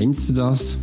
[0.00, 0.78] Kennst du das?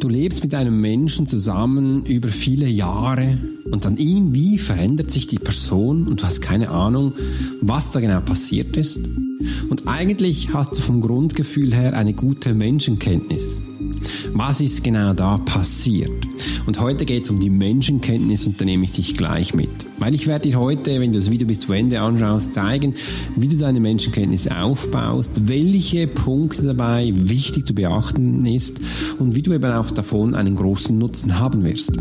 [0.00, 3.36] Du lebst mit einem Menschen zusammen über viele Jahre
[3.70, 7.12] und dann irgendwie verändert sich die Person und du hast keine Ahnung,
[7.60, 9.00] was da genau passiert ist.
[9.68, 13.60] Und eigentlich hast du vom Grundgefühl her eine gute Menschenkenntnis.
[14.32, 16.10] Was ist genau da passiert?
[16.66, 19.70] Und heute geht es um die Menschenkenntnis und da nehme ich dich gleich mit.
[19.98, 22.94] Weil ich werde dir heute, wenn du das Video bis zu Ende anschaust, zeigen,
[23.36, 28.80] wie du deine Menschenkenntnis aufbaust, welche Punkte dabei wichtig zu beachten ist
[29.18, 31.92] und wie du eben auch davon einen großen Nutzen haben wirst.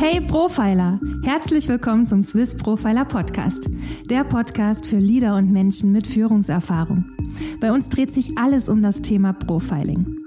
[0.00, 3.68] Hey Profiler, herzlich willkommen zum Swiss Profiler Podcast,
[4.08, 7.04] der Podcast für Leader und Menschen mit Führungserfahrung.
[7.60, 10.18] Bei uns dreht sich alles um das Thema Profiling.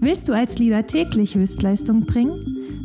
[0.00, 2.59] Willst du als Leader täglich Höchstleistung bringen?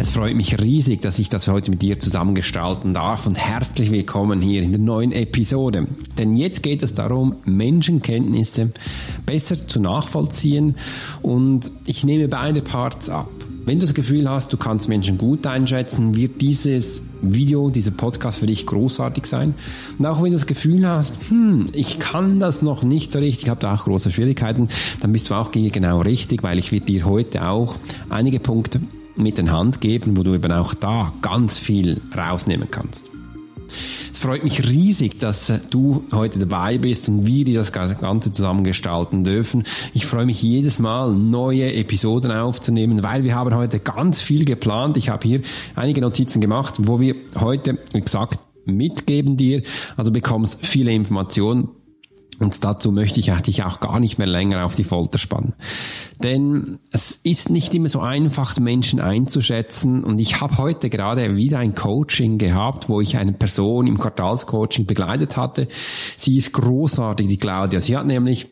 [0.00, 4.40] Es freut mich riesig, dass ich das heute mit dir zusammengestalten darf und herzlich willkommen
[4.40, 5.88] hier in der neuen Episode.
[6.16, 8.70] Denn jetzt geht es darum, Menschenkenntnisse
[9.26, 10.76] besser zu nachvollziehen
[11.20, 13.28] und ich nehme beide Parts ab.
[13.66, 18.38] Wenn du das Gefühl hast, du kannst Menschen gut einschätzen, wird dieses Video, dieser Podcast
[18.38, 19.54] für dich großartig sein.
[19.98, 23.42] Und auch wenn du das Gefühl hast, hm, ich kann das noch nicht so richtig,
[23.42, 24.70] ich habe da auch große Schwierigkeiten,
[25.02, 27.76] dann bist du auch hier genau richtig, weil ich werde dir heute auch
[28.08, 28.80] einige Punkte
[29.22, 33.10] mit in Hand geben, wo du eben auch da ganz viel rausnehmen kannst.
[34.12, 38.64] Es freut mich riesig, dass du heute dabei bist und wir dir das Ganze zusammen
[38.64, 39.64] gestalten dürfen.
[39.94, 44.96] Ich freue mich jedes Mal, neue Episoden aufzunehmen, weil wir haben heute ganz viel geplant.
[44.96, 45.40] Ich habe hier
[45.76, 49.62] einige Notizen gemacht, wo wir heute exakt mitgeben dir.
[49.96, 51.68] Also bekommst viele Informationen
[52.40, 55.52] und dazu möchte ich dich auch gar nicht mehr länger auf die Folter spannen.
[56.22, 60.02] Denn es ist nicht immer so einfach, Menschen einzuschätzen.
[60.02, 64.86] Und ich habe heute gerade wieder ein Coaching gehabt, wo ich eine Person im Quartalscoaching
[64.86, 65.68] begleitet hatte.
[66.16, 67.80] Sie ist großartig, die Claudia.
[67.80, 68.48] Sie hat nämlich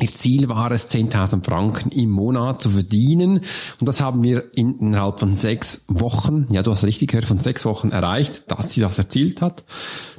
[0.00, 3.40] Ihr Ziel war es, 10.000 Franken im Monat zu verdienen.
[3.80, 7.64] Und das haben wir innerhalb von sechs Wochen, ja, du hast richtig gehört, von sechs
[7.64, 9.64] Wochen erreicht, dass sie das erzielt hat.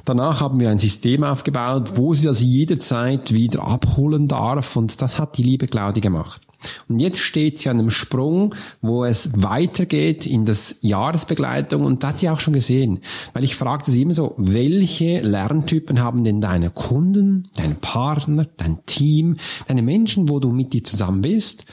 [0.04, 4.76] Danach haben wir ein System aufgebaut, wo sie das jederzeit wieder abholen darf.
[4.76, 6.42] Und das hat die liebe Claudia gemacht.
[6.88, 12.08] Und jetzt steht sie an einem Sprung, wo es weitergeht in das Jahresbegleitung und da
[12.08, 13.00] hat sie auch schon gesehen,
[13.32, 18.84] weil ich fragte sie immer so, welche Lerntypen haben denn deine Kunden, dein Partner, dein
[18.86, 21.64] Team, deine Menschen, wo du mit dir zusammen bist?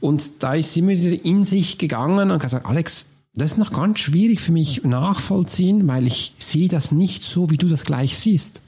[0.00, 3.72] Und da ist sie immer wieder in sich gegangen und gesagt, Alex, das ist noch
[3.72, 8.16] ganz schwierig für mich nachvollziehen, weil ich sehe das nicht so, wie du das gleich
[8.16, 8.60] siehst.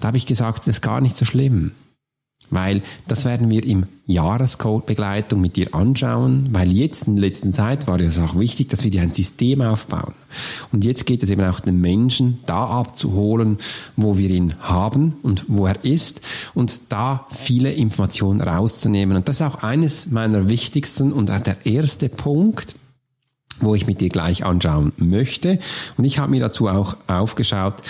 [0.00, 1.72] Da habe ich gesagt, das ist gar nicht so schlimm.
[2.50, 7.88] Weil das werden wir im Jahrescode-Begleitung mit dir anschauen, weil jetzt in der letzten Zeit
[7.88, 10.14] war es auch wichtig, dass wir dir ein System aufbauen.
[10.70, 13.58] Und jetzt geht es eben auch den Menschen da abzuholen,
[13.96, 16.20] wo wir ihn haben und wo er ist
[16.54, 19.16] und da viele Informationen rauszunehmen.
[19.16, 22.76] Und das ist auch eines meiner wichtigsten und der erste Punkt,
[23.60, 25.58] wo ich mit dir gleich anschauen möchte.
[25.96, 27.82] Und ich habe mir dazu auch aufgeschaut,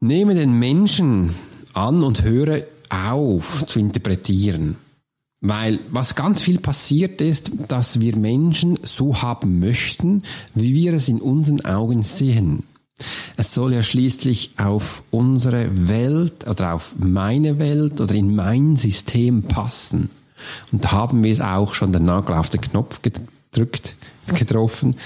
[0.00, 1.34] nehme den Menschen
[1.74, 4.76] an und höre auf zu interpretieren.
[5.40, 10.22] Weil was ganz viel passiert ist, dass wir Menschen so haben möchten,
[10.54, 12.64] wie wir es in unseren Augen sehen.
[13.36, 19.42] Es soll ja schließlich auf unsere Welt oder auf meine Welt oder in mein System
[19.42, 20.10] passen.
[20.70, 23.96] Und da haben wir auch schon den Nagel auf den Knopf gedrückt,
[24.34, 24.96] getroffen.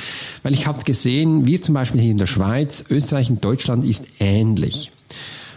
[0.43, 4.07] Weil ich habe gesehen, wir zum Beispiel hier in der Schweiz, Österreich und Deutschland ist
[4.19, 4.93] ähnlich.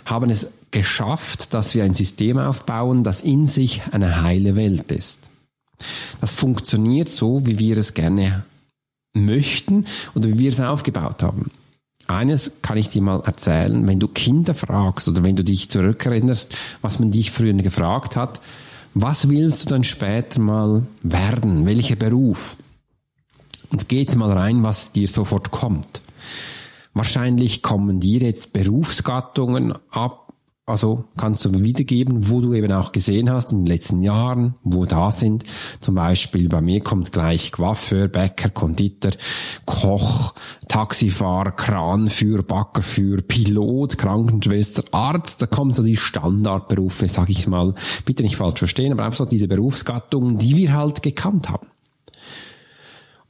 [0.06, 5.20] Haben es geschafft, dass wir ein System aufbauen, das in sich eine heile Welt ist.
[6.22, 8.44] Das funktioniert so, wie wir es gerne
[9.14, 11.52] möchten oder wie wir es aufgebaut haben.
[12.08, 16.56] Eines kann ich dir mal erzählen, wenn du Kinder fragst oder wenn du dich zurückerinnerst,
[16.82, 18.42] was man dich früher gefragt hat,
[18.96, 21.68] was willst du dann später mal werden?
[21.68, 22.58] Welcher Beruf?
[23.72, 26.02] Und geht mal rein, was dir sofort kommt.
[26.94, 30.34] Wahrscheinlich kommen dir jetzt Berufsgattungen ab,
[30.70, 34.86] also kannst du wiedergeben, wo du eben auch gesehen hast in den letzten Jahren, wo
[34.86, 35.44] da sind.
[35.80, 39.14] Zum Beispiel bei mir kommt gleich Coiffeur, Bäcker, Konditor,
[39.66, 40.36] Koch,
[40.68, 45.42] Taxifahrer, Kranführer, Backerführer, Pilot, Krankenschwester, Arzt.
[45.42, 47.74] Da kommen so die Standardberufe, sag ich mal.
[48.06, 51.66] Bitte nicht falsch verstehen, aber einfach so diese Berufsgattungen, die wir halt gekannt haben.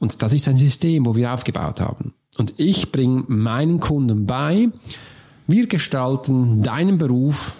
[0.00, 2.14] Und das ist ein System, wo wir aufgebaut haben.
[2.36, 4.68] Und ich bringe meinen Kunden bei,
[5.46, 7.56] wir gestalten deinen Beruf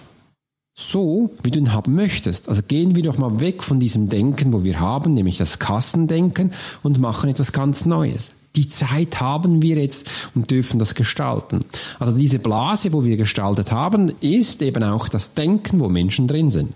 [0.74, 2.48] so, wie du ihn haben möchtest.
[2.48, 6.52] Also gehen wir doch mal weg von diesem Denken, wo wir haben, nämlich das Kassendenken
[6.82, 8.32] und machen etwas ganz Neues.
[8.56, 11.64] Die Zeit haben wir jetzt und dürfen das gestalten.
[11.98, 16.50] Also diese Blase, wo wir gestaltet haben, ist eben auch das Denken, wo Menschen drin
[16.50, 16.72] sind.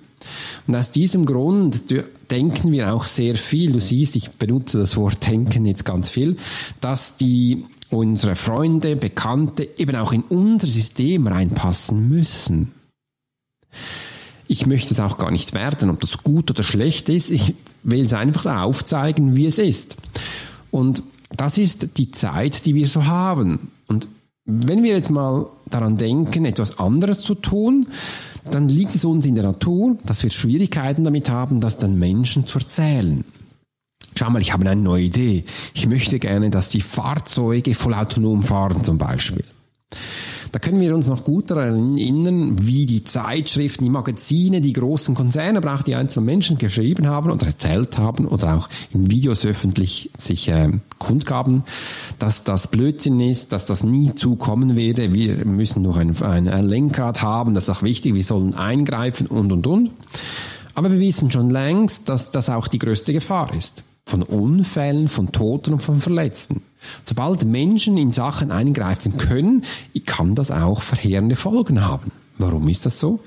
[0.66, 1.84] Und aus diesem Grund
[2.30, 3.72] denken wir auch sehr viel.
[3.72, 6.36] Du siehst, ich benutze das Wort denken jetzt ganz viel,
[6.80, 12.72] dass die unsere Freunde, Bekannte eben auch in unser System reinpassen müssen.
[14.46, 17.30] Ich möchte es auch gar nicht werten, ob das gut oder schlecht ist.
[17.30, 19.96] Ich will es einfach aufzeigen, wie es ist.
[20.70, 21.02] Und
[21.36, 23.70] das ist die Zeit, die wir so haben.
[23.86, 24.08] Und
[24.44, 27.88] wenn wir jetzt mal daran denken, etwas anderes zu tun,
[28.50, 32.46] dann liegt es uns in der Natur, dass wir Schwierigkeiten damit haben, das den Menschen
[32.46, 33.24] zu erzählen.
[34.16, 35.44] Schau mal, ich habe eine neue Idee.
[35.74, 39.44] Ich möchte gerne, dass die Fahrzeuge voll autonom fahren zum Beispiel.
[40.54, 45.16] Da können wir uns noch gut daran erinnern, wie die Zeitschriften, die Magazine, die großen
[45.16, 49.44] Konzerne, aber auch die einzelnen Menschen geschrieben haben oder erzählt haben oder auch in Videos
[49.44, 50.70] öffentlich sich äh,
[51.00, 51.64] kundgaben,
[52.20, 55.12] dass das Blödsinn ist, dass das nie zukommen werde.
[55.12, 59.50] Wir müssen noch ein, ein Lenkrad haben, das ist auch wichtig, wir sollen eingreifen und
[59.50, 59.90] und und.
[60.76, 65.32] Aber wir wissen schon längst, dass das auch die größte Gefahr ist von Unfällen, von
[65.32, 66.62] Toten und von Verletzten.
[67.02, 69.62] Sobald Menschen in Sachen eingreifen können,
[70.06, 72.12] kann das auch verheerende Folgen haben.
[72.38, 73.20] Warum ist das so?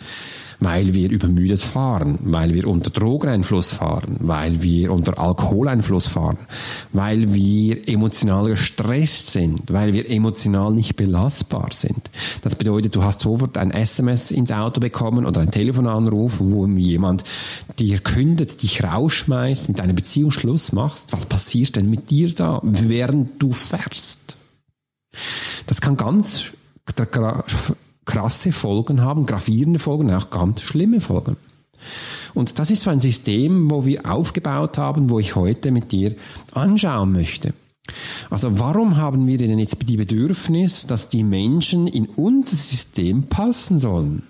[0.59, 6.37] Weil wir übermüdet fahren, weil wir unter Drogeneinfluss fahren, weil wir unter Alkoholeinfluss fahren,
[6.93, 12.09] weil wir emotional gestresst sind, weil wir emotional nicht belastbar sind.
[12.41, 17.23] Das bedeutet, du hast sofort ein SMS ins Auto bekommen oder ein Telefonanruf, wo jemand
[17.77, 21.13] dir kündet, dich rausschmeißt, mit einer Beziehung Schluss machst.
[21.13, 24.37] Was passiert denn mit dir da, während du fährst?
[25.65, 26.51] Das kann ganz
[28.07, 31.37] krasse Folgen haben, gravierende Folgen, auch ganz schlimme Folgen.
[32.33, 36.15] Und das ist so ein System, wo wir aufgebaut haben, wo ich heute mit dir
[36.53, 37.53] anschauen möchte.
[38.29, 43.79] Also warum haben wir denn jetzt die Bedürfnis, dass die Menschen in unser System passen
[43.79, 44.23] sollen?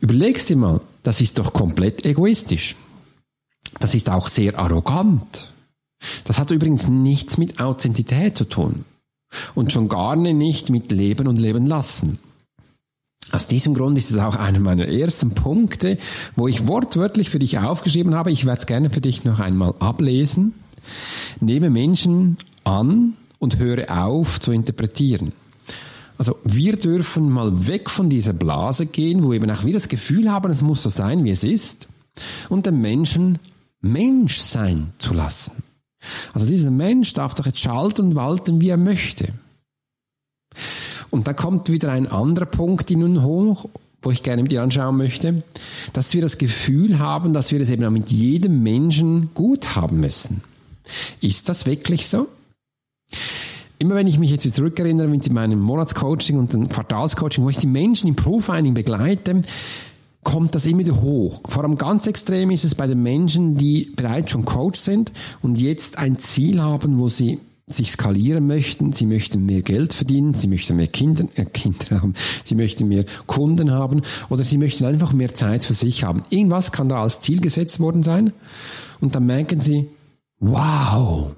[0.00, 2.76] Überlegst dir mal, das ist doch komplett egoistisch.
[3.80, 5.52] Das ist auch sehr arrogant.
[6.24, 8.84] Das hat übrigens nichts mit Authentizität zu tun.
[9.54, 12.18] Und schon gar nicht mit Leben und Leben lassen.
[13.30, 15.98] Aus diesem Grund ist es auch einer meiner ersten Punkte,
[16.34, 18.30] wo ich wortwörtlich für dich aufgeschrieben habe.
[18.30, 20.54] Ich werde es gerne für dich noch einmal ablesen.
[21.40, 25.32] Nehme Menschen an und höre auf zu interpretieren.
[26.16, 30.32] Also wir dürfen mal weg von dieser Blase gehen, wo eben auch wir das Gefühl
[30.32, 31.86] haben, es muss so sein, wie es ist,
[32.48, 33.38] und den Menschen
[33.80, 35.52] Mensch sein zu lassen.
[36.34, 39.34] Also dieser Mensch darf doch jetzt schalten und walten, wie er möchte.
[41.10, 43.68] Und da kommt wieder ein anderer Punkt in nun hoch,
[44.02, 45.42] wo ich gerne mit dir anschauen möchte,
[45.92, 50.00] dass wir das Gefühl haben, dass wir es eben auch mit jedem Menschen gut haben
[50.00, 50.42] müssen.
[51.20, 52.28] Ist das wirklich so?
[53.80, 57.68] Immer wenn ich mich jetzt zurückerinnere mit meinem Monatscoaching und dem Quartalscoaching, wo ich die
[57.68, 59.42] Menschen im Profiling begleite,
[60.22, 61.42] kommt das immer wieder hoch.
[61.48, 65.60] Vor allem ganz extrem ist es bei den Menschen, die bereits schon Coach sind und
[65.60, 70.48] jetzt ein Ziel haben, wo sie sich skalieren möchten, sie möchten mehr Geld verdienen, sie
[70.48, 75.12] möchten mehr Kinder, äh, Kinder haben, sie möchten mehr Kunden haben oder sie möchten einfach
[75.12, 76.22] mehr Zeit für sich haben.
[76.30, 78.32] Irgendwas kann da als Ziel gesetzt worden sein
[79.00, 79.88] und dann merken sie,
[80.40, 81.32] wow,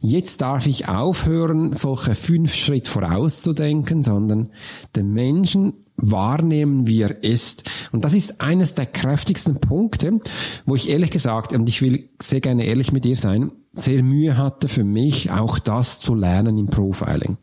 [0.00, 4.50] Jetzt darf ich aufhören, solche fünf Schritt vorauszudenken, sondern
[4.96, 7.70] den Menschen wahrnehmen, wie er ist.
[7.92, 10.20] Und das ist eines der kräftigsten Punkte,
[10.64, 14.36] wo ich ehrlich gesagt, und ich will sehr gerne ehrlich mit dir sein, sehr Mühe
[14.36, 17.36] hatte für mich auch das zu lernen im Profiling.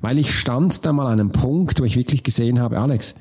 [0.00, 3.14] Weil ich stand da mal an einem Punkt, wo ich wirklich gesehen habe, Alex,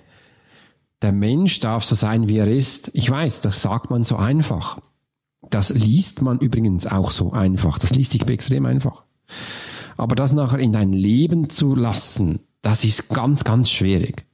[1.01, 2.91] der Mensch darf so sein, wie er ist.
[2.93, 4.79] Ich weiß, das sagt man so einfach.
[5.49, 7.79] Das liest man übrigens auch so einfach.
[7.79, 9.03] Das liest sich extrem einfach.
[9.97, 14.25] Aber das nachher in dein Leben zu lassen, das ist ganz, ganz schwierig.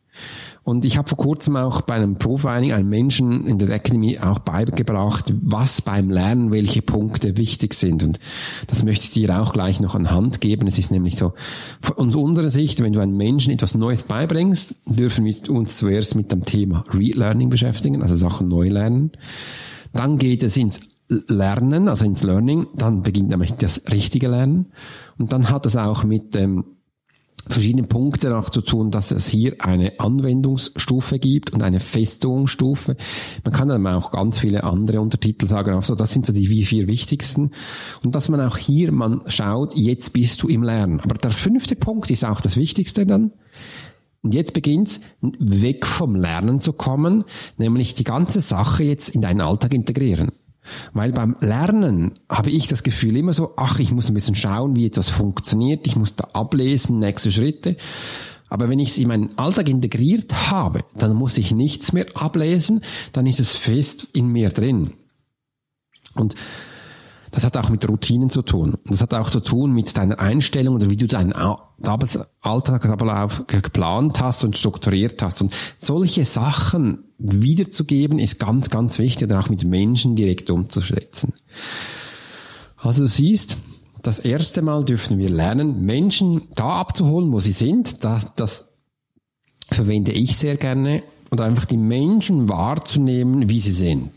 [0.68, 4.40] Und ich habe vor kurzem auch bei einem Profiling einem Menschen in der Academy auch
[4.40, 8.04] beigebracht, was beim Lernen welche Punkte wichtig sind.
[8.04, 8.20] Und
[8.68, 10.68] das möchte ich dir auch gleich noch an Hand geben.
[10.68, 11.32] Es ist nämlich so,
[11.80, 16.34] von unserer Sicht, wenn du einem Menschen etwas Neues beibringst, dürfen wir uns zuerst mit
[16.34, 19.14] dem Thema Relearning beschäftigen, also Sachen neu lernen.
[19.94, 24.74] Dann geht es ins Lernen, also ins Learning, dann beginnt nämlich das richtige Lernen.
[25.18, 26.66] Und dann hat es auch mit ähm,
[27.50, 32.98] verschiedenen Punkten auch zu tun, dass es hier eine Anwendungsstufe gibt und eine Festungsstufe.
[33.44, 35.74] Man kann dann auch ganz viele andere Untertitel sagen.
[35.74, 37.52] Also das sind so die vier wichtigsten.
[38.04, 41.00] Und dass man auch hier man schaut, jetzt bist du im Lernen.
[41.00, 43.34] Aber der fünfte Punkt ist auch das Wichtigste dann.
[44.24, 47.24] Und jetzt beginnt's, weg vom Lernen zu kommen,
[47.58, 50.32] nämlich die ganze Sache jetzt in deinen Alltag integrieren.
[50.94, 54.76] Weil beim Lernen habe ich das Gefühl immer so, ach, ich muss ein bisschen schauen,
[54.76, 57.78] wie etwas funktioniert, ich muss da ablesen, nächste Schritte.
[58.50, 62.82] Aber wenn ich es in meinen Alltag integriert habe, dann muss ich nichts mehr ablesen,
[63.12, 64.94] dann ist es fest in mir drin.
[66.16, 66.36] Und
[67.32, 68.78] das hat auch mit Routinen zu tun.
[68.86, 71.34] Das hat auch zu tun mit deiner Einstellung oder wie du deinen
[72.42, 75.42] Alltagsablauf geplant hast und strukturiert hast.
[75.42, 81.34] Und solche Sachen wiederzugeben ist ganz, ganz wichtig oder auch mit Menschen direkt umzuschätzen.
[82.78, 83.58] Also du siehst,
[84.04, 88.04] das erste Mal dürfen wir lernen, Menschen da abzuholen, wo sie sind.
[88.04, 88.70] Das, das
[89.70, 91.04] verwende ich sehr gerne.
[91.30, 94.12] Und einfach die Menschen wahrzunehmen, wie sie sind.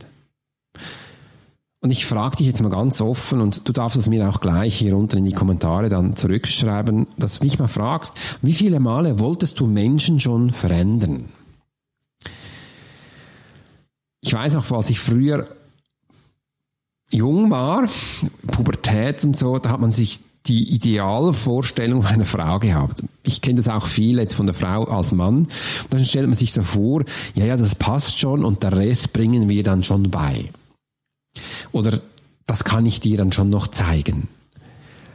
[1.82, 4.76] Und ich frage dich jetzt mal ganz offen und du darfst es mir auch gleich
[4.76, 9.18] hier unten in die Kommentare dann zurückschreiben, dass du dich mal fragst, wie viele Male
[9.18, 11.24] wolltest du Menschen schon verändern?
[14.20, 15.48] Ich weiß noch, als ich früher
[17.10, 17.88] jung war,
[18.46, 23.02] Pubertät und so, da hat man sich die Idealvorstellung einer Frau gehabt.
[23.22, 25.48] Ich kenne das auch viel jetzt von der Frau als Mann.
[25.90, 29.48] Dann stellt man sich so vor, ja, ja, das passt schon und der Rest bringen
[29.48, 30.44] wir dann schon bei.
[31.72, 32.00] Oder
[32.46, 34.28] das kann ich dir dann schon noch zeigen.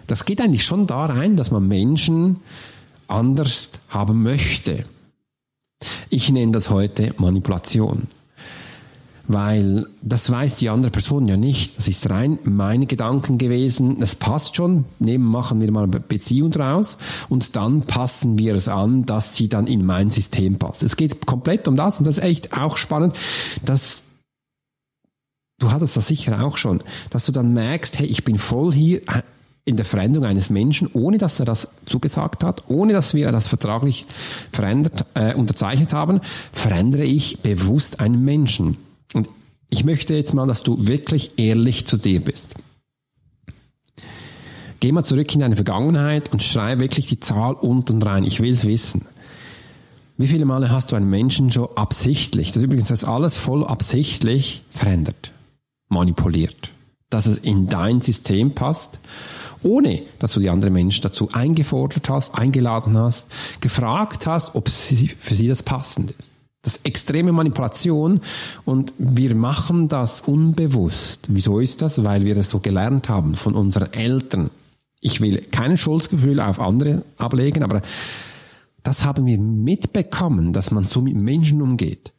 [0.08, 2.38] Das geht eigentlich schon da rein, dass man Menschen
[3.08, 4.86] anders haben möchte.
[6.10, 8.08] Ich nenne das heute Manipulation.
[9.28, 11.78] Weil das weiß die andere Person ja nicht.
[11.78, 14.02] Das ist rein meine Gedanken gewesen.
[14.02, 14.86] Es passt schon.
[15.00, 16.98] Nehmen, machen wir mal eine Beziehung draus.
[17.28, 20.84] Und dann passen wir es an, dass sie dann in mein System passt.
[20.84, 21.98] Es geht komplett um das.
[21.98, 23.18] Und das ist echt auch spannend,
[23.64, 24.04] dass
[25.60, 29.02] du hattest das sicher auch schon, dass du dann merkst, hey, ich bin voll hier
[29.08, 29.22] äh,
[29.66, 33.48] in der Veränderung eines Menschen, ohne dass er das zugesagt hat, ohne dass wir das
[33.48, 34.06] vertraglich
[34.52, 38.78] verändert, äh, unterzeichnet haben, verändere ich bewusst einen Menschen.
[39.16, 39.30] Und
[39.70, 42.54] ich möchte jetzt mal, dass du wirklich ehrlich zu dir bist.
[44.80, 48.24] Geh mal zurück in deine Vergangenheit und schreibe wirklich die Zahl unten rein.
[48.24, 49.08] Ich will es wissen.
[50.18, 54.64] Wie viele Male hast du einen Menschen schon absichtlich, das übrigens das alles voll absichtlich
[54.70, 55.32] verändert?
[55.88, 56.72] manipuliert.
[57.10, 59.00] Dass es in dein System passt,
[59.62, 63.28] ohne dass du die anderen Menschen dazu eingefordert hast, eingeladen hast,
[63.62, 66.32] gefragt hast, ob sie, für sie das passend ist.
[66.66, 68.22] Das ist extreme Manipulation
[68.66, 71.28] und wir machen das unbewusst.
[71.30, 72.04] Wieso ist das?
[72.04, 74.50] Weil wir das so gelernt haben von unseren Eltern.
[75.00, 77.84] Ich will kein Schuldgefühl auf andere ablegen, aber
[78.82, 82.14] das haben wir mitbekommen, dass man so mit Menschen umgeht.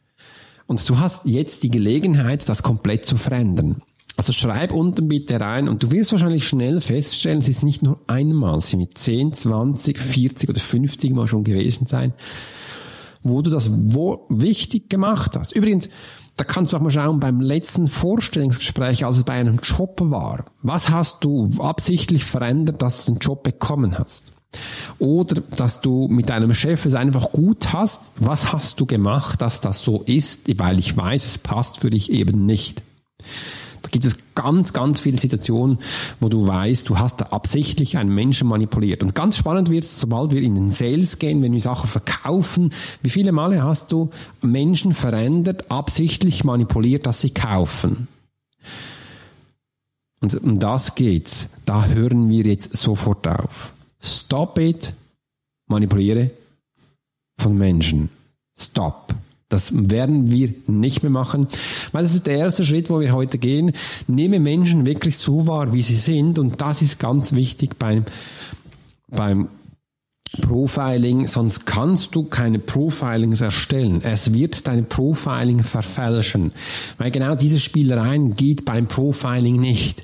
[0.65, 3.81] Und du hast jetzt die Gelegenheit, das komplett zu verändern.
[4.15, 7.99] Also schreib unten bitte rein und du wirst wahrscheinlich schnell feststellen, es ist nicht nur
[8.07, 12.13] einmal, es sind mit 10, 20, 40 oder 50 Mal schon gewesen sein,
[13.23, 15.51] wo du das wo wichtig gemacht hast.
[15.53, 15.89] Übrigens,
[16.37, 20.45] da kannst du auch mal schauen beim letzten Vorstellungsgespräch, als es bei einem Job war.
[20.61, 24.33] Was hast du absichtlich verändert, dass du den Job bekommen hast?
[24.99, 28.11] Oder dass du mit deinem Chef es einfach gut hast.
[28.17, 30.59] Was hast du gemacht, dass das so ist?
[30.59, 32.83] Weil ich weiß, es passt für dich eben nicht.
[33.81, 35.79] Da gibt es ganz, ganz viele Situationen,
[36.19, 39.03] wo du weißt, du hast da absichtlich einen Menschen manipuliert.
[39.03, 42.71] Und ganz spannend wird es, sobald wir in den Sales gehen, wenn wir Sachen verkaufen,
[43.01, 44.09] wie viele Male hast du
[44.41, 48.07] Menschen verändert, absichtlich manipuliert, dass sie kaufen?
[50.19, 51.47] Und um das geht's.
[51.65, 53.71] Da hören wir jetzt sofort auf.
[53.99, 54.93] Stop it.
[55.67, 56.31] Manipuliere
[57.37, 58.09] von Menschen.
[58.57, 59.13] Stop.
[59.49, 61.47] Das werden wir nicht mehr machen,
[61.93, 63.71] weil das ist der erste Schritt, wo wir heute gehen.
[64.07, 66.37] Nehme Menschen wirklich so wahr, wie sie sind.
[66.37, 68.03] Und das ist ganz wichtig beim,
[69.07, 69.47] beim
[70.41, 74.01] Profiling, sonst kannst du keine Profilings erstellen.
[74.03, 76.51] Es wird dein Profiling verfälschen,
[76.97, 80.03] weil genau diese Spielereien geht beim Profiling nicht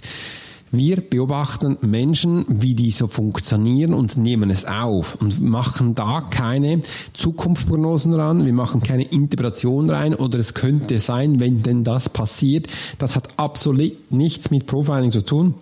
[0.75, 6.82] Wir beobachten Menschen, wie die so funktionieren und nehmen es auf und machen da keine
[7.13, 12.65] Zukunftsprognosen ran, wir machen keine Interpretation rein oder es könnte sein, wenn denn das passiert.
[12.98, 15.53] Das hat absolut nichts mit Profiling zu tun.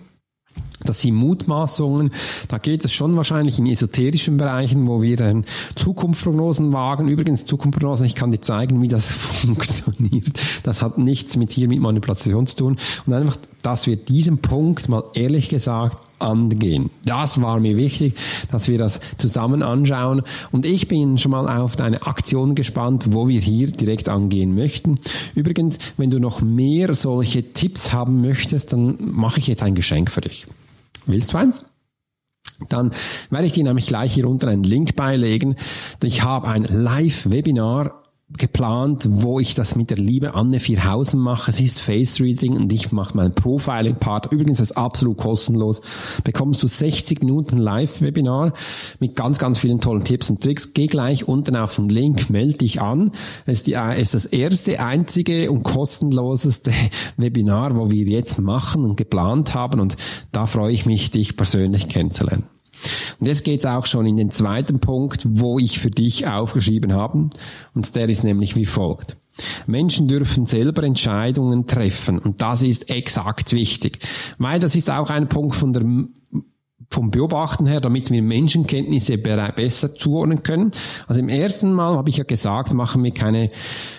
[0.86, 2.12] Das sind Mutmaßungen.
[2.48, 5.44] Da geht es schon wahrscheinlich in esoterischen Bereichen, wo wir ähm,
[5.76, 7.10] Zukunftsprognosen wagen.
[7.10, 10.32] Übrigens, Zukunftsprognosen, ich kann dir zeigen, wie das funktioniert.
[10.64, 12.78] Das hat nichts mit hier mit Manipulation zu tun.
[13.06, 16.92] Und einfach, dass wir diesen Punkt mal ehrlich gesagt angehen.
[17.04, 18.14] Das war mir wichtig,
[18.52, 20.22] dass wir das zusammen anschauen.
[20.52, 25.00] Und ich bin schon mal auf deine Aktion gespannt, wo wir hier direkt angehen möchten.
[25.36, 30.12] Übrigens, wenn du noch mehr solche Tipps haben möchtest, dann mache ich jetzt ein Geschenk
[30.12, 30.46] für dich.
[31.06, 31.66] Willst du eins?
[32.70, 32.92] Dann
[33.32, 35.56] werde ich dir nämlich gleich hier unten einen Link beilegen.
[36.04, 38.01] Ich habe ein Live-Webinar
[38.38, 41.52] geplant, wo ich das mit der liebe Anne Vierhausen mache.
[41.52, 44.32] Sie ist Face Reading und ich mache meinen Profiling-Part.
[44.32, 45.82] Übrigens ist absolut kostenlos.
[46.24, 48.54] Bekommst du 60 Minuten Live-Webinar
[49.00, 50.74] mit ganz, ganz vielen tollen Tipps und Tricks.
[50.74, 53.12] Geh gleich unten auf den Link, melde dich an.
[53.46, 56.72] Es ist, die, ist das erste, einzige und kostenloseste
[57.18, 59.98] Webinar, wo wir jetzt machen und geplant haben und
[60.32, 62.46] da freue ich mich, dich persönlich kennenzulernen.
[63.20, 66.94] Und jetzt geht es auch schon in den zweiten Punkt, wo ich für dich aufgeschrieben
[66.94, 67.30] habe.
[67.74, 69.18] Und der ist nämlich wie folgt.
[69.66, 74.00] Menschen dürfen selber Entscheidungen treffen und das ist exakt wichtig,
[74.38, 75.84] weil das ist auch ein Punkt von der
[76.92, 80.72] vom Beobachten her, damit wir Menschenkenntnisse besser zuordnen können.
[81.08, 83.50] Also im ersten Mal habe ich ja gesagt, machen wir keine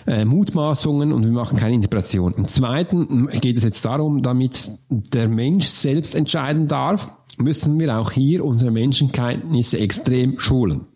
[0.06, 2.34] äh, Mutmaßungen und wir machen keine Interpretation.
[2.36, 8.12] Im zweiten geht es jetzt darum, damit der Mensch selbst entscheiden darf, müssen wir auch
[8.12, 10.86] hier unsere Menschenkenntnisse extrem schulen.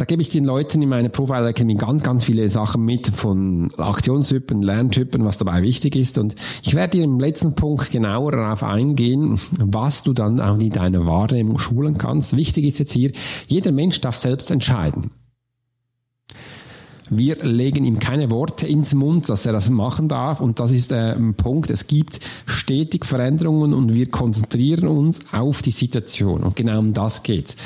[0.00, 3.70] Da gebe ich den Leuten in meiner Profile Academy ganz, ganz viele Sachen mit von
[3.76, 6.16] Aktionstypen, Lerntypen, was dabei wichtig ist.
[6.16, 10.70] Und ich werde dir im letzten Punkt genauer darauf eingehen, was du dann auch in
[10.70, 12.34] deiner Wahrnehmung schulen kannst.
[12.34, 13.12] Wichtig ist jetzt hier,
[13.46, 15.10] jeder Mensch darf selbst entscheiden.
[17.10, 20.40] Wir legen ihm keine Worte ins Mund, dass er das machen darf.
[20.40, 21.68] Und das ist äh, ein Punkt.
[21.70, 26.42] Es gibt stetig Veränderungen und wir konzentrieren uns auf die Situation.
[26.42, 27.56] Und genau um das geht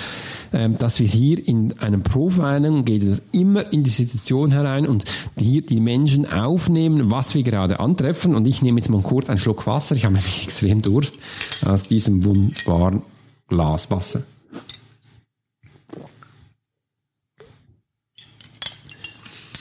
[0.54, 5.04] ähm, dass wir hier in einem Profiling geht es immer in die Situation herein und
[5.36, 8.36] hier die Menschen aufnehmen, was wir gerade antreffen.
[8.36, 9.96] Und ich nehme jetzt mal kurz einen Schluck Wasser.
[9.96, 11.16] Ich habe nämlich extrem Durst
[11.64, 13.02] aus diesem wunderbaren
[13.48, 14.22] Glas Wasser.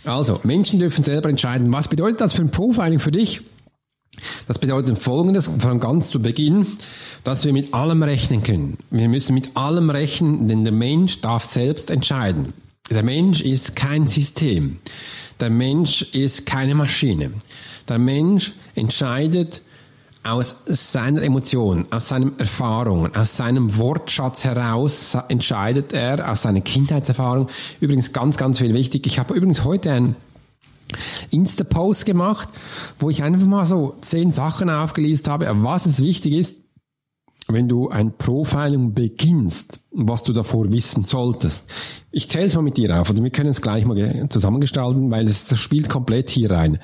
[0.06, 1.72] Also, Menschen dürfen selber entscheiden.
[1.72, 3.42] Was bedeutet das für ein Profiling für dich?
[4.48, 6.68] Das bedeutet Folgendes, von ganz zu Beginn,
[7.24, 8.78] dass wir mit allem rechnen können.
[8.89, 12.54] Wir müssen mit allem rechnen, denn der Mensch darf selbst entscheiden.
[12.89, 14.80] Der Mensch ist kein System.
[15.39, 17.32] Der Mensch ist keine Maschine.
[17.88, 19.62] Der Mensch entscheidet
[20.23, 27.49] aus seiner Emotion, aus seinen Erfahrungen, aus seinem Wortschatz heraus entscheidet er, aus seiner Kindheitserfahrung.
[27.81, 29.05] Übrigens ganz, ganz viel wichtig.
[29.05, 30.15] Ich habe übrigens heute ein
[31.29, 32.49] Insta-Post gemacht,
[32.99, 36.57] wo ich einfach mal so zehn Sachen aufgelistet habe, was es wichtig ist,
[37.47, 41.69] wenn du ein Profiling beginnst, was du davor wissen solltest.
[42.12, 45.27] Ich zähle es mal mit dir auf und wir können es gleich mal zusammengestalten, weil
[45.27, 46.79] es das spielt komplett hier rein.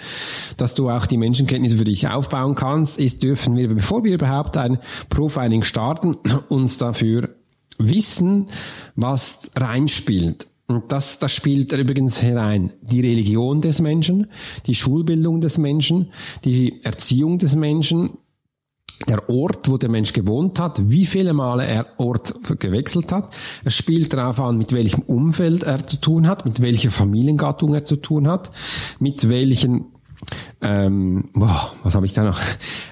[0.57, 4.57] Dass du auch die Menschenkenntnisse für dich aufbauen kannst, ist dürfen wir, bevor wir überhaupt
[4.57, 6.15] ein Profiling starten,
[6.49, 7.35] uns dafür
[7.77, 8.47] wissen,
[8.95, 10.47] was reinspielt.
[10.67, 14.27] Und das, das spielt übrigens herein die Religion des Menschen,
[14.67, 16.11] die Schulbildung des Menschen,
[16.45, 18.11] die Erziehung des Menschen,
[19.07, 23.35] der Ort, wo der Mensch gewohnt hat, wie viele Male er Ort gewechselt hat.
[23.63, 27.85] Es spielt darauf an, mit welchem Umfeld er zu tun hat, mit welcher Familiengattung er
[27.85, 28.49] zu tun hat,
[28.99, 29.85] mit welchen
[30.61, 32.41] ähm, boah, was habe ich da noch?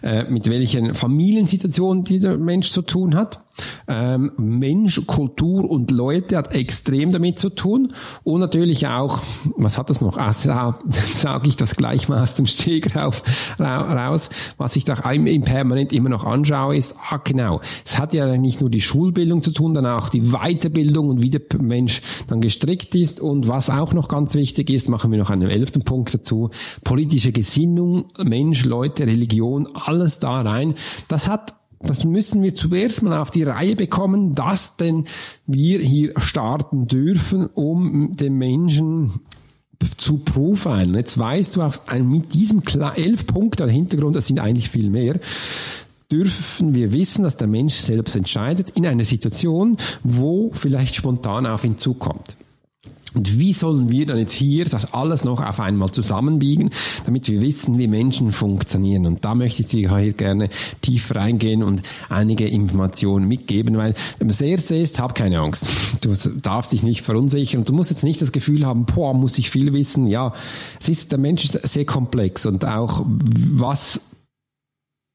[0.02, 3.42] Äh, mit welchen Familiensituationen dieser Mensch zu tun hat.
[3.88, 7.94] Ähm, Mensch, Kultur und Leute hat extrem damit zu tun.
[8.24, 9.20] Und natürlich auch,
[9.56, 10.18] was hat das noch?
[10.18, 10.34] Ah,
[11.14, 13.24] sage ich das gleich mal aus dem Steg rauf,
[13.60, 14.30] raus.
[14.58, 18.62] Was ich da im Permanent immer noch anschaue, ist, ah genau, es hat ja nicht
[18.62, 22.96] nur die Schulbildung zu tun, dann auch die Weiterbildung und wie der Mensch dann gestrickt
[22.96, 23.20] ist.
[23.20, 26.50] Und was auch noch ganz wichtig ist, machen wir noch einen elften Punkt dazu,
[26.84, 30.76] politische Gesinnung, Mensch, Leute, Religion, alles da rein.
[31.08, 35.06] Das hat das müssen wir zuerst mal auf die Reihe bekommen, dass denn
[35.46, 39.20] wir hier starten dürfen, um den Menschen
[39.98, 40.96] zu profilen.
[40.96, 42.64] Jetzt weißt du, auf ein, mit diesem
[42.96, 45.20] elf Punkte Hintergrund, das sind eigentlich viel mehr,
[46.12, 51.64] dürfen wir wissen, dass der Mensch selbst entscheidet in einer Situation, wo vielleicht spontan auf
[51.64, 52.38] ihn zukommt.
[53.14, 56.72] Und wie sollen wir dann jetzt hier das alles noch auf einmal zusammenbiegen,
[57.06, 59.06] damit wir wissen, wie Menschen funktionieren?
[59.06, 60.50] Und da möchte ich hier gerne
[60.82, 65.68] tief reingehen und einige Informationen mitgeben, weil das erste ist, hab keine Angst.
[66.02, 69.50] Du darfst dich nicht verunsichern du musst jetzt nicht das Gefühl haben, boah, muss ich
[69.50, 70.08] viel wissen.
[70.08, 70.34] Ja,
[70.80, 74.02] es ist, der Mensch ist sehr komplex und auch was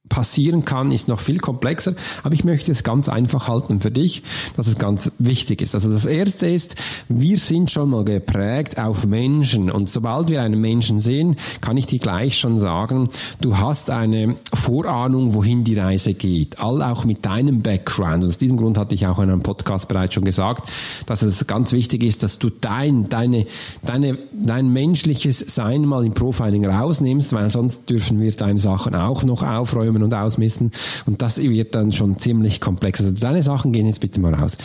[0.08, 4.22] passieren kann, ist noch viel komplexer, aber ich möchte es ganz einfach halten für dich,
[4.56, 5.74] dass es ganz wichtig ist.
[5.74, 6.76] Also das erste ist,
[7.08, 11.86] wir sind schon mal geprägt auf Menschen und sobald wir einen Menschen sehen, kann ich
[11.86, 13.08] dir gleich schon sagen,
[13.40, 16.60] du hast eine Vorahnung, wohin die Reise geht.
[16.60, 18.24] All auch mit deinem Background.
[18.24, 20.70] Und aus diesem Grund hatte ich auch in einem Podcast bereits schon gesagt,
[21.06, 23.46] dass es ganz wichtig ist, dass du dein, deine,
[23.82, 29.22] deine, dein menschliches Sein mal im Profiling rausnimmst, weil sonst dürfen wir deine Sachen auch
[29.22, 30.70] noch aufräumen und ausmessen.
[31.06, 33.00] Und das wird dann schon ziemlich komplex.
[33.00, 34.56] Also deine Sachen gehen jetzt bitte mal raus.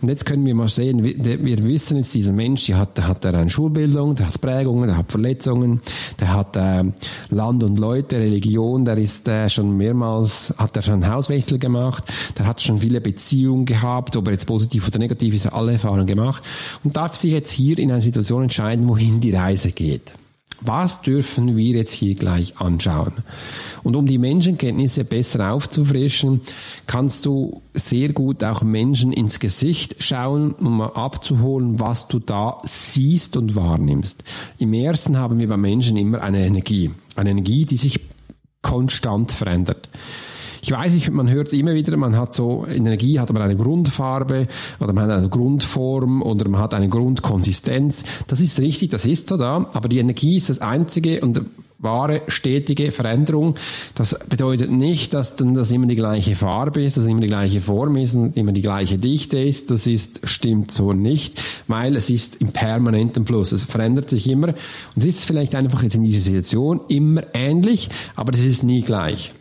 [0.00, 3.08] Und jetzt können wir mal sehen, wir, wir wissen jetzt, dieser Mensch, der hat, der
[3.08, 5.80] hat eine Schulbildung, der hat Prägungen, der hat Verletzungen,
[6.20, 6.84] der hat äh,
[7.30, 12.04] Land und Leute, Religion, der ist äh, schon mehrmals, hat er schon einen Hauswechsel gemacht,
[12.38, 16.06] der hat schon viele Beziehungen gehabt, ob er jetzt positiv oder negativ ist, alle Erfahrungen
[16.06, 16.42] gemacht
[16.84, 20.12] und darf sich jetzt hier in einer Situation entscheiden, wohin die Reise geht.
[20.62, 23.12] Was dürfen wir jetzt hier gleich anschauen?
[23.82, 26.40] Und um die Menschenkenntnisse besser aufzufrischen,
[26.86, 32.58] kannst du sehr gut auch Menschen ins Gesicht schauen, um mal abzuholen, was du da
[32.64, 34.24] siehst und wahrnimmst.
[34.58, 36.90] Im ersten haben wir bei Menschen immer eine Energie.
[37.16, 38.00] Eine Energie, die sich
[38.62, 39.88] konstant verändert.
[40.66, 44.48] Ich weiß nicht, man hört immer wieder, man hat so Energie, hat man eine Grundfarbe
[44.80, 48.02] oder man hat eine Grundform oder man hat eine Grundkonsistenz.
[48.26, 51.40] Das ist richtig, das ist so da, aber die Energie ist das einzige und
[51.78, 53.54] wahre, stetige Veränderung.
[53.94, 57.60] Das bedeutet nicht, dass dann das immer die gleiche Farbe ist, dass immer die gleiche
[57.60, 59.70] Form ist und immer die gleiche Dichte ist.
[59.70, 63.52] Das ist, stimmt so nicht, weil es ist im permanenten Fluss.
[63.52, 64.56] Es verändert sich immer und
[64.96, 69.32] es ist vielleicht einfach jetzt in dieser Situation immer ähnlich, aber es ist nie gleich.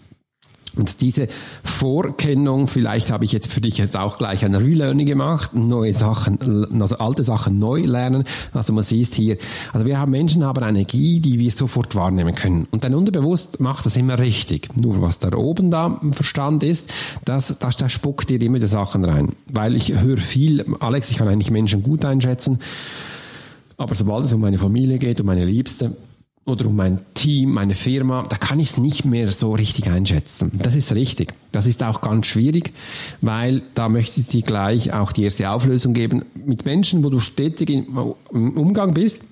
[0.75, 1.27] Und diese
[1.63, 6.81] Vorkennung, vielleicht habe ich jetzt für dich jetzt auch gleich ein Relearning gemacht, neue Sachen,
[6.81, 8.23] also alte Sachen neu lernen.
[8.53, 9.37] Also man sieht hier,
[9.73, 12.67] also wir haben Menschen haben eine Energie, die wir sofort wahrnehmen können.
[12.71, 14.75] Und dein Unterbewusst macht das immer richtig.
[14.75, 18.67] Nur was da oben da im Verstand ist, das, das, da spuckt dir immer die
[18.67, 19.29] Sachen rein.
[19.51, 22.59] Weil ich höre viel, Alex, ich kann eigentlich Menschen gut einschätzen.
[23.77, 25.95] Aber sobald es um meine Familie geht, um meine Liebste,
[26.45, 30.51] oder um mein Team, meine Firma, da kann ich es nicht mehr so richtig einschätzen.
[30.61, 31.33] Das ist richtig.
[31.51, 32.71] Das ist auch ganz schwierig,
[33.21, 36.23] weil da möchte ich dir gleich auch die erste Auflösung geben.
[36.35, 37.87] Mit Menschen, wo du stetig im
[38.31, 39.23] Umgang bist,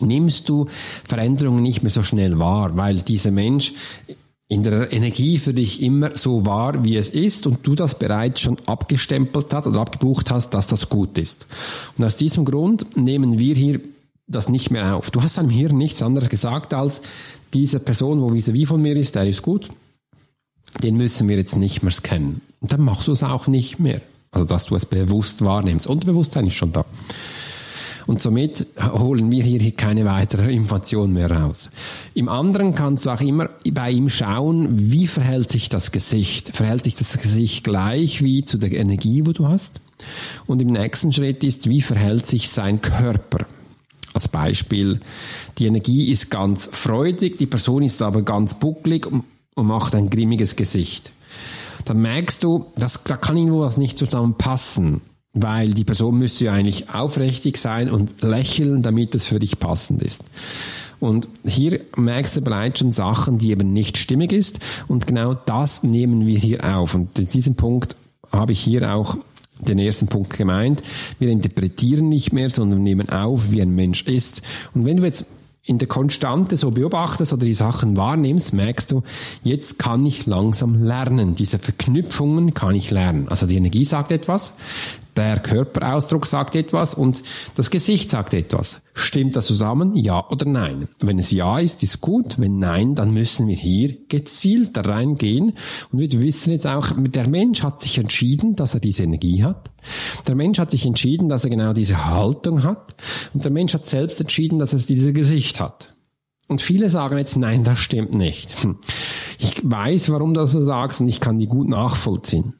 [0.00, 0.66] nimmst du
[1.04, 3.72] Veränderungen nicht mehr so schnell wahr, weil dieser Mensch
[4.46, 8.42] in der Energie für dich immer so war, wie es ist und du das bereits
[8.42, 11.46] schon abgestempelt hast oder abgebucht hast, dass das gut ist.
[11.96, 13.80] Und aus diesem Grund nehmen wir hier
[14.34, 15.10] das nicht mehr auf.
[15.10, 17.02] Du hast deinem Hirn nichts anderes gesagt als,
[17.54, 19.68] diese Person, wo vis-à-vis von mir ist, der ist gut,
[20.82, 22.40] den müssen wir jetzt nicht mehr scannen.
[22.60, 24.00] Und dann machst du es auch nicht mehr.
[24.30, 25.86] Also, dass du es bewusst wahrnimmst.
[25.86, 26.86] Unterbewusstsein ist schon da.
[28.06, 31.70] Und somit holen wir hier keine weitere Information mehr raus.
[32.14, 36.48] Im anderen kannst du auch immer bei ihm schauen, wie verhält sich das Gesicht.
[36.48, 39.80] Verhält sich das Gesicht gleich wie zu der Energie, wo du hast?
[40.46, 43.46] Und im nächsten Schritt ist, wie verhält sich sein Körper?
[44.14, 45.00] Als Beispiel,
[45.58, 50.56] die Energie ist ganz freudig, die Person ist aber ganz bucklig und, macht ein grimmiges
[50.56, 51.12] Gesicht.
[51.84, 55.02] Dann merkst du, dass, da kann irgendwo was nicht zusammenpassen,
[55.34, 60.02] weil die Person müsste ja eigentlich aufrichtig sein und lächeln, damit es für dich passend
[60.02, 60.24] ist.
[61.00, 64.60] Und hier merkst du bereits schon Sachen, die eben nicht stimmig ist.
[64.86, 66.94] Und genau das nehmen wir hier auf.
[66.94, 67.96] Und in diesem Punkt
[68.30, 69.16] habe ich hier auch
[69.68, 70.82] den ersten Punkt gemeint.
[71.18, 74.42] Wir interpretieren nicht mehr, sondern nehmen auf, wie ein Mensch ist.
[74.74, 75.26] Und wenn du jetzt
[75.64, 79.02] in der Konstante so beobachtest oder die Sachen wahrnimmst, merkst du,
[79.44, 81.36] jetzt kann ich langsam lernen.
[81.36, 83.28] Diese Verknüpfungen kann ich lernen.
[83.28, 84.52] Also die Energie sagt etwas,
[85.16, 87.22] der Körperausdruck sagt etwas und
[87.54, 88.80] das Gesicht sagt etwas.
[88.94, 89.94] Stimmt das zusammen?
[89.94, 90.88] Ja oder nein?
[91.00, 92.38] Wenn es ja ist, ist gut.
[92.38, 95.52] Wenn nein, dann müssen wir hier gezielt reingehen.
[95.90, 99.70] Und wir wissen jetzt auch, der Mensch hat sich entschieden, dass er diese Energie hat.
[100.26, 102.94] Der Mensch hat sich entschieden, dass er genau diese Haltung hat.
[103.34, 105.94] Und der Mensch hat selbst entschieden, dass er dieses Gesicht hat.
[106.48, 108.62] Und viele sagen jetzt, nein, das stimmt nicht.
[108.62, 108.76] Hm.
[109.38, 112.54] Ich weiß, warum du das so sagst und ich kann die gut nachvollziehen.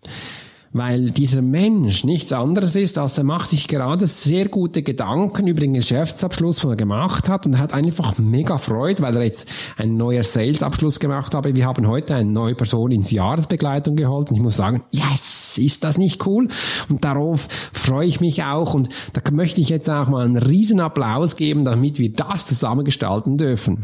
[0.73, 5.61] Weil dieser Mensch nichts anderes ist, als er macht sich gerade sehr gute Gedanken über
[5.61, 9.47] den Geschäftsabschluss, den er gemacht hat und er hat einfach mega Freude, weil er jetzt
[9.77, 11.55] einen neuen Salesabschluss gemacht habe.
[11.55, 15.85] Wir haben heute eine neue Person ins Jahresbegleitung geholt und ich muss sagen, yes, ist
[15.85, 16.49] das nicht cool?
[16.89, 20.81] Und darauf freue ich mich auch und da möchte ich jetzt auch mal einen riesen
[20.81, 23.79] Applaus geben, damit wir das zusammen gestalten dürfen.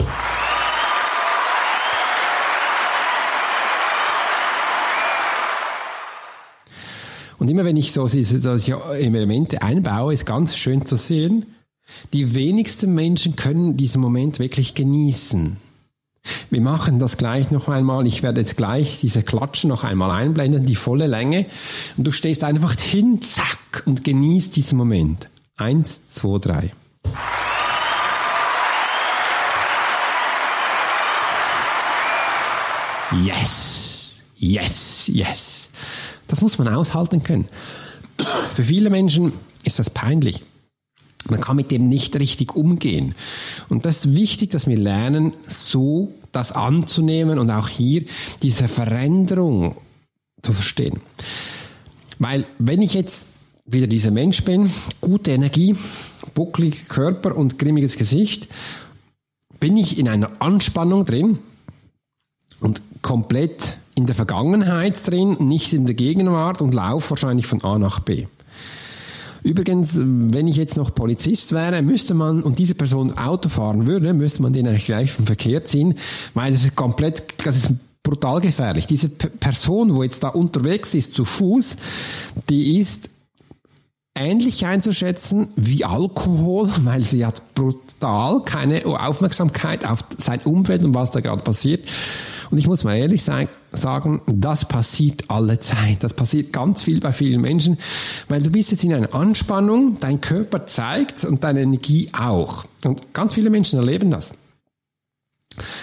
[7.39, 11.47] Und immer wenn ich so solche Elemente einbaue, ist ganz schön zu sehen,
[12.13, 15.57] die wenigsten Menschen können diesen Moment wirklich genießen.
[16.51, 18.07] Wir machen das gleich noch einmal.
[18.07, 21.47] Ich werde jetzt gleich diese Klatschen noch einmal einblenden, die volle Länge.
[21.97, 25.29] Und du stehst einfach hin, zack, und genießt diesen Moment.
[25.57, 26.73] Eins, zwei, drei.
[33.25, 35.68] Yes, yes, yes.
[36.29, 37.49] Das muss man aushalten können.
[38.55, 39.33] Für viele Menschen
[39.65, 40.43] ist das peinlich.
[41.29, 43.15] Man kann mit dem nicht richtig umgehen.
[43.69, 48.05] Und das ist wichtig, dass wir lernen, so das anzunehmen und auch hier
[48.43, 49.77] diese Veränderung
[50.43, 51.01] zu verstehen.
[52.19, 53.29] Weil wenn ich jetzt
[53.67, 55.77] wieder dieser Mensch bin, gute Energie,
[56.35, 58.49] buckliger Körper und grimmiges Gesicht,
[59.61, 61.39] bin ich in einer Anspannung drin
[62.61, 67.81] und komplett in der Vergangenheit drin, nicht in der Gegenwart und laufe wahrscheinlich von A
[67.81, 68.27] nach B.
[69.43, 74.15] Übrigens, wenn ich jetzt noch Polizist wäre, müsste man, und diese Person Auto fahren würde,
[74.15, 75.97] müsste man den eigentlich gleich vom Verkehr ziehen,
[76.35, 78.87] weil das ist komplett, das ist brutal gefährlich.
[78.87, 81.75] Diese Person, wo jetzt da unterwegs ist zu Fuß,
[82.49, 83.11] die ist
[84.15, 91.11] ähnlich einzuschätzen wie Alkohol, weil sie hat brutal keine Aufmerksamkeit auf sein Umfeld und was
[91.11, 91.89] da gerade passiert.
[92.51, 96.03] Und ich muss mal ehrlich sein, sagen, das passiert alle Zeit.
[96.03, 97.79] Das passiert ganz viel bei vielen Menschen,
[98.29, 102.65] weil du bist jetzt in einer Anspannung, dein Körper zeigt und deine Energie auch.
[102.85, 104.33] Und ganz viele Menschen erleben das.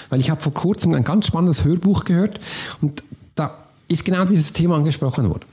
[0.10, 2.40] Weil ich habe vor kurzem ein ganz spannendes Hörbuch gehört
[2.82, 3.04] und
[3.36, 5.46] da ist genau dieses Thema angesprochen worden.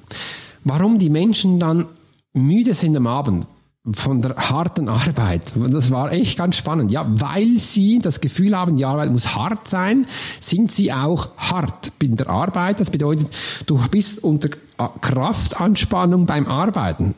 [0.65, 1.87] Warum die Menschen dann
[2.33, 3.47] müde sind am Abend,
[3.91, 5.55] von der harten Arbeit.
[5.57, 6.93] Das war echt ganz spannend.
[6.93, 10.07] Ja, weil sie das Gefühl haben, die Arbeit muss hart sein,
[10.41, 12.79] sind sie auch hart in der Arbeit.
[12.79, 13.29] Das bedeutet,
[13.67, 14.51] du bist unter
[15.01, 17.17] Kraftanspannung beim Arbeiten.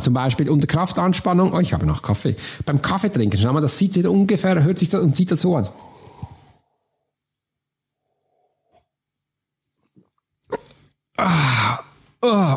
[0.00, 2.34] Zum Beispiel unter Kraftanspannung, oh, ich habe noch Kaffee.
[2.66, 5.56] Beim Kaffee trinken, schau mal, das sieht ungefähr, hört sich das und sieht das so
[5.56, 5.68] an.
[11.16, 11.78] Ah,
[12.24, 12.56] Oh,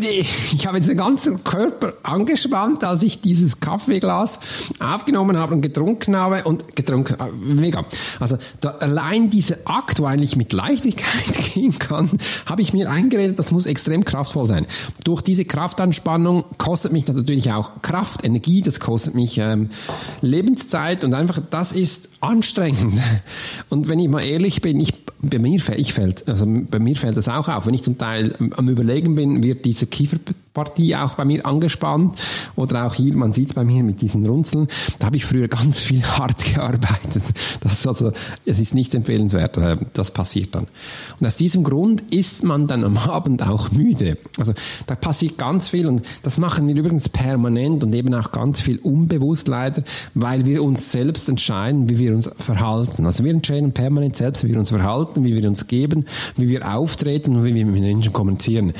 [0.00, 4.38] ich habe jetzt den ganzen Körper angespannt, als ich dieses Kaffeeglas
[4.78, 7.84] aufgenommen habe und getrunken habe und getrunken, äh, mega.
[8.20, 12.08] Also allein dieser Akt, wo eigentlich mit Leichtigkeit gehen kann,
[12.46, 14.64] habe ich mir eingeredet, das muss extrem kraftvoll sein.
[15.02, 19.70] Durch diese Kraftanspannung kostet mich das natürlich auch Kraft, Energie, das kostet mich ähm,
[20.20, 22.94] Lebenszeit und einfach, das ist anstrengend.
[23.70, 27.16] Und wenn ich mal ehrlich bin, ich bei mir, ich fällt, also bei mir fällt
[27.16, 29.86] das auch auf, wenn ich zum Teil am Überlegen bin, wird diese
[30.54, 32.16] Kieferpartie auch bei mir angespannt
[32.54, 35.48] oder auch hier, man sieht es bei mir mit diesen Runzeln, da habe ich früher
[35.48, 37.22] ganz viel hart gearbeitet.
[37.60, 38.12] Das ist also,
[38.46, 40.66] es ist nicht empfehlenswert, äh, das passiert dann.
[41.18, 44.16] Und aus diesem Grund ist man dann am Abend auch müde.
[44.38, 44.54] Also
[44.86, 48.78] da passiert ganz viel und das machen wir übrigens permanent und eben auch ganz viel
[48.78, 49.82] unbewusst leider,
[50.14, 53.06] weil wir uns selbst entscheiden, wie wir uns verhalten.
[53.06, 56.04] Also wir entscheiden permanent selbst, wie wir uns verhalten wie wir uns geben,
[56.36, 58.72] wie wir auftreten und wie wir mit Menschen kommunizieren.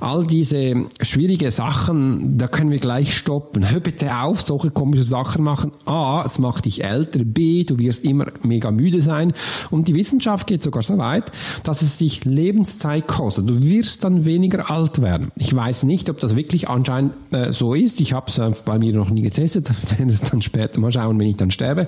[0.00, 0.86] All diese
[1.20, 3.70] schwierige Sachen, da können wir gleich stoppen.
[3.70, 5.70] Hör bitte auf, solche komische Sachen machen.
[5.84, 7.20] A, es macht dich älter.
[7.24, 9.34] B, du wirst immer mega müde sein.
[9.68, 11.30] Und die Wissenschaft geht sogar so weit,
[11.62, 13.50] dass es dich Lebenszeit kostet.
[13.50, 15.30] Du wirst dann weniger alt werden.
[15.36, 18.00] Ich weiß nicht, ob das wirklich anscheinend äh, so ist.
[18.00, 19.70] Ich habe es äh, bei mir noch nie getestet.
[19.98, 21.86] Werde es dann später mal schauen, wenn ich dann sterbe.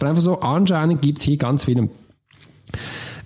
[0.00, 1.88] Aber einfach so, anscheinend gibt es hier ganz viele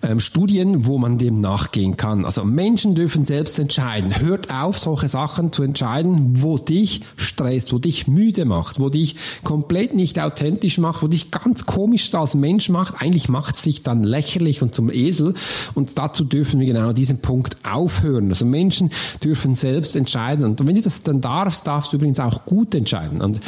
[0.07, 2.25] ähm, Studien, wo man dem nachgehen kann.
[2.25, 4.21] Also Menschen dürfen selbst entscheiden.
[4.21, 9.16] Hört auf, solche Sachen zu entscheiden, wo dich stresst, wo dich müde macht, wo dich
[9.42, 12.95] komplett nicht authentisch macht, wo dich ganz komisch als Mensch macht.
[13.01, 15.35] Eigentlich macht es sich dann lächerlich und zum Esel.
[15.75, 18.29] Und dazu dürfen wir genau diesen Punkt aufhören.
[18.29, 18.90] Also Menschen
[19.23, 20.45] dürfen selbst entscheiden.
[20.45, 23.21] Und wenn du das dann darfst, darfst du übrigens auch gut entscheiden.
[23.21, 23.40] Und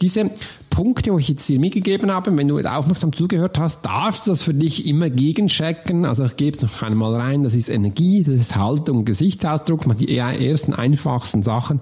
[0.00, 0.30] diese
[0.74, 4.42] Punkte, wo ich jetzt dir mitgegeben habe, wenn du aufmerksam zugehört hast, darfst du das
[4.42, 6.04] für dich immer gegenchecken.
[6.04, 10.16] Also ich gebe es noch einmal rein, das ist Energie, das ist Haltung, Gesichtsausdruck, die
[10.16, 11.80] ersten einfachsten Sachen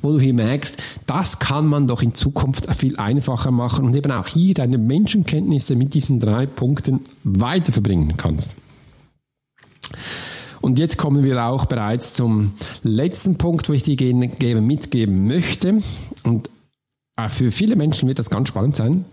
[0.00, 4.12] wo du hier merkst, das kann man doch in Zukunft viel einfacher machen und eben
[4.12, 8.50] auch hier deine Menschenkenntnisse mit diesen drei Punkten weiter verbringen kannst.
[10.60, 15.82] Und jetzt kommen wir auch bereits zum letzten Punkt, wo ich dir geben, mitgeben möchte.
[16.22, 16.50] Und
[17.28, 19.04] für viele Menschen wird das ganz spannend sein.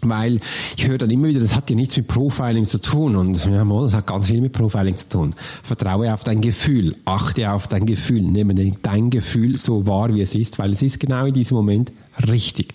[0.00, 0.40] Weil
[0.76, 3.16] ich höre dann immer wieder, das hat ja nichts mit Profiling zu tun.
[3.16, 5.34] Und ja, das hat ganz viel mit Profiling zu tun.
[5.62, 6.96] Vertraue auf dein Gefühl.
[7.04, 8.22] Achte auf dein Gefühl.
[8.22, 11.92] Nehme dein Gefühl so wahr, wie es ist, weil es ist genau in diesem Moment
[12.28, 12.74] richtig.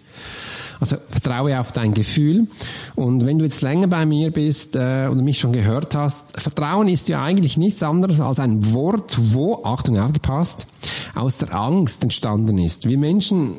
[0.79, 2.47] Also vertraue auf dein Gefühl.
[2.95, 6.87] Und wenn du jetzt länger bei mir bist äh, und mich schon gehört hast, Vertrauen
[6.87, 10.67] ist ja eigentlich nichts anderes als ein Wort, wo, Achtung, aufgepasst,
[11.15, 12.87] aus der Angst entstanden ist.
[12.87, 13.57] Wir Menschen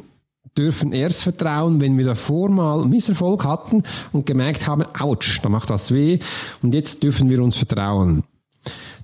[0.56, 3.82] dürfen erst vertrauen, wenn wir davor mal Misserfolg hatten
[4.12, 6.18] und gemerkt haben, ouch, da macht das weh
[6.62, 8.24] und jetzt dürfen wir uns vertrauen.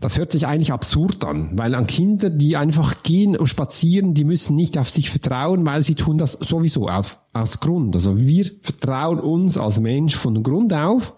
[0.01, 4.25] Das hört sich eigentlich absurd an, weil an Kinder, die einfach gehen und spazieren, die
[4.25, 7.97] müssen nicht auf sich vertrauen, weil sie tun das sowieso auf, als Grund.
[7.97, 11.15] Also wir vertrauen uns als Mensch von Grund auf.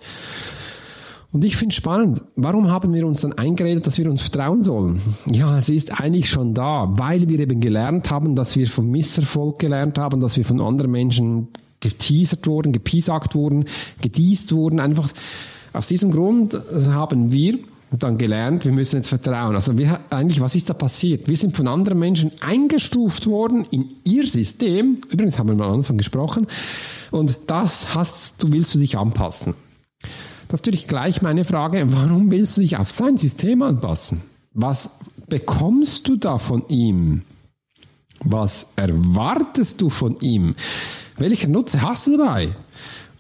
[1.30, 5.00] Und ich finde spannend, warum haben wir uns dann eingeredet, dass wir uns vertrauen sollen?
[5.30, 9.58] Ja, es ist eigentlich schon da, weil wir eben gelernt haben, dass wir vom Misserfolg
[9.58, 11.48] gelernt haben, dass wir von anderen Menschen
[11.80, 13.66] geteasert wurden, gepiesackt wurden,
[14.00, 14.80] gediest wurden.
[14.80, 15.10] Einfach
[15.74, 16.58] aus diesem Grund
[16.90, 17.58] haben wir
[17.90, 19.54] dann gelernt, wir müssen jetzt vertrauen.
[19.54, 21.28] Also wir, eigentlich, was ist da passiert?
[21.28, 24.98] Wir sind von anderen Menschen eingestuft worden in ihr System.
[25.10, 26.46] Übrigens haben wir am Anfang gesprochen.
[27.10, 29.54] Und das hast du, willst du dich anpassen.
[30.48, 34.22] Das ist natürlich gleich meine Frage, warum willst du dich auf sein System anpassen?
[34.54, 34.90] Was
[35.28, 37.22] bekommst du da von ihm?
[38.20, 40.56] Was erwartest du von ihm?
[41.18, 42.56] Welcher Nutze hast du dabei?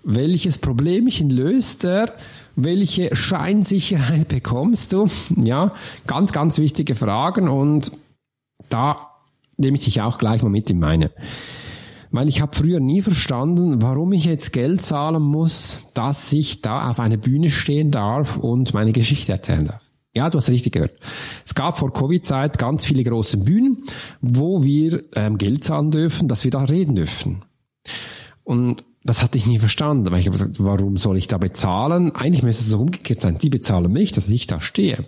[0.04, 2.14] Welches Problemchen löst er?
[2.56, 5.08] Welche Scheinsicherheit bekommst du?
[5.36, 5.72] Ja,
[6.06, 7.92] ganz, ganz wichtige Fragen und
[8.70, 9.10] da
[9.58, 11.10] nehme ich dich auch gleich mal mit in meine.
[12.10, 16.90] Weil ich habe früher nie verstanden, warum ich jetzt Geld zahlen muss, dass ich da
[16.90, 19.82] auf einer Bühne stehen darf und meine Geschichte erzählen darf.
[20.14, 20.94] Ja, du hast richtig gehört.
[21.44, 23.84] Es gab vor Covid-Zeit ganz viele große Bühnen,
[24.20, 27.44] wo wir ähm, Geld zahlen dürfen, dass wir da reden dürfen.
[28.42, 32.14] Und das hatte ich nie verstanden, weil ich habe gesagt, warum soll ich da bezahlen?
[32.14, 33.38] Eigentlich müsste es so umgekehrt sein.
[33.38, 35.06] Die bezahlen mich, dass ich da stehe.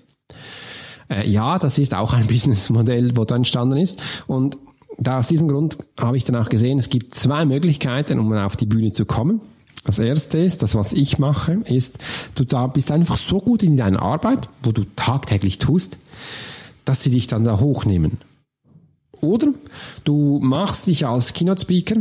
[1.10, 4.00] Äh, ja, das ist auch ein Businessmodell, wo da entstanden ist.
[4.26, 4.58] Und
[5.00, 8.56] da aus diesem Grund habe ich dann auch gesehen, es gibt zwei Möglichkeiten, um auf
[8.56, 9.40] die Bühne zu kommen.
[9.84, 11.98] Das erste ist, das was ich mache, ist,
[12.34, 15.96] du da bist einfach so gut in deiner Arbeit, wo du tagtäglich tust,
[16.84, 18.18] dass sie dich dann da hochnehmen.
[19.22, 19.48] Oder
[20.04, 21.96] du machst dich als Keynote Speaker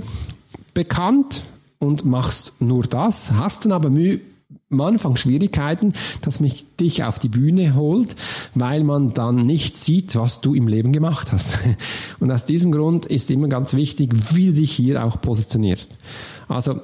[0.73, 1.43] bekannt
[1.79, 4.19] und machst nur das, hast dann aber Mühe,
[4.71, 8.15] am Anfang Schwierigkeiten, dass mich dich auf die Bühne holt,
[8.53, 11.59] weil man dann nicht sieht, was du im Leben gemacht hast.
[12.19, 15.97] Und aus diesem Grund ist immer ganz wichtig, wie du dich hier auch positionierst.
[16.47, 16.81] Also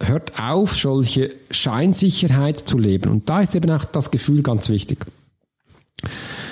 [0.00, 3.10] hört auf, solche Scheinsicherheit zu leben.
[3.10, 5.06] Und da ist eben auch das Gefühl ganz wichtig.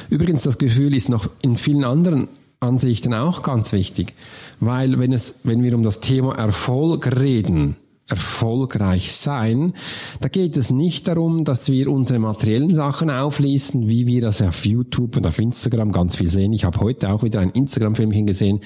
[0.08, 2.28] Übrigens, das Gefühl ist noch in vielen anderen
[2.60, 4.14] Ansichten auch ganz wichtig,
[4.60, 7.76] weil wenn es, wenn wir um das Thema Erfolg reden,
[8.08, 9.72] erfolgreich sein,
[10.20, 14.64] da geht es nicht darum, dass wir unsere materiellen Sachen auflisten, wie wir das auf
[14.64, 16.52] YouTube und auf Instagram ganz viel sehen.
[16.52, 18.60] Ich habe heute auch wieder ein Instagram-Filmchen gesehen.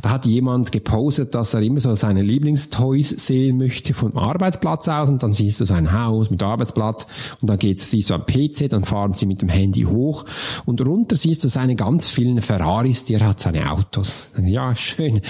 [0.00, 5.10] Da hat jemand gepostet, dass er immer so seine Lieblingstoys sehen möchte vom Arbeitsplatz aus
[5.10, 7.06] und dann siehst du sein Haus mit Arbeitsplatz
[7.42, 10.24] und dann geht siehst du am PC, dann fahren sie mit dem Handy hoch
[10.64, 14.30] und runter siehst du seine ganz vielen Ferraris, die er hat, seine Autos.
[14.38, 15.20] Ja, schön.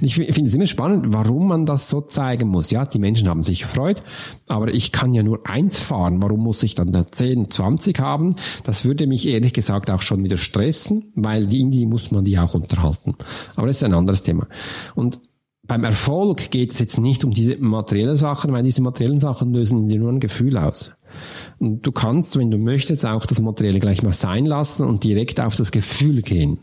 [0.00, 2.70] Ich finde es immer spannend, warum man das so zeigen muss.
[2.70, 4.02] Ja, die Menschen haben sich gefreut,
[4.48, 6.22] aber ich kann ja nur eins fahren.
[6.22, 8.36] Warum muss ich dann da 10, 20 haben?
[8.64, 12.38] Das würde mich ehrlich gesagt auch schon wieder stressen, weil die Indie muss man die
[12.38, 13.16] auch unterhalten.
[13.56, 14.46] Aber das ist ein anderes Thema.
[14.94, 15.20] Und
[15.68, 19.86] beim Erfolg geht es jetzt nicht um diese materiellen Sachen, weil diese materiellen Sachen lösen
[19.86, 20.92] dir nur ein Gefühl aus.
[21.58, 25.40] Und du kannst, wenn du möchtest, auch das Materielle gleich mal sein lassen und direkt
[25.40, 26.58] auf das Gefühl gehen.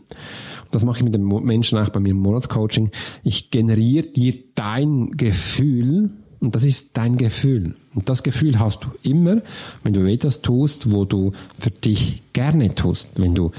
[0.76, 2.90] Das mache ich mit den Menschen auch bei mir im Monatscoaching.
[3.22, 7.76] Ich generiere dir dein Gefühl und das ist dein Gefühl.
[7.94, 9.40] Und das Gefühl hast du immer,
[9.84, 13.12] wenn du etwas tust, wo du für dich gerne tust.
[13.16, 13.52] Wenn du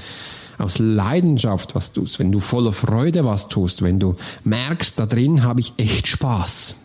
[0.58, 5.42] aus Leidenschaft was tust, wenn du voller Freude was tust, wenn du merkst, da drin
[5.42, 6.76] habe ich echt Spaß.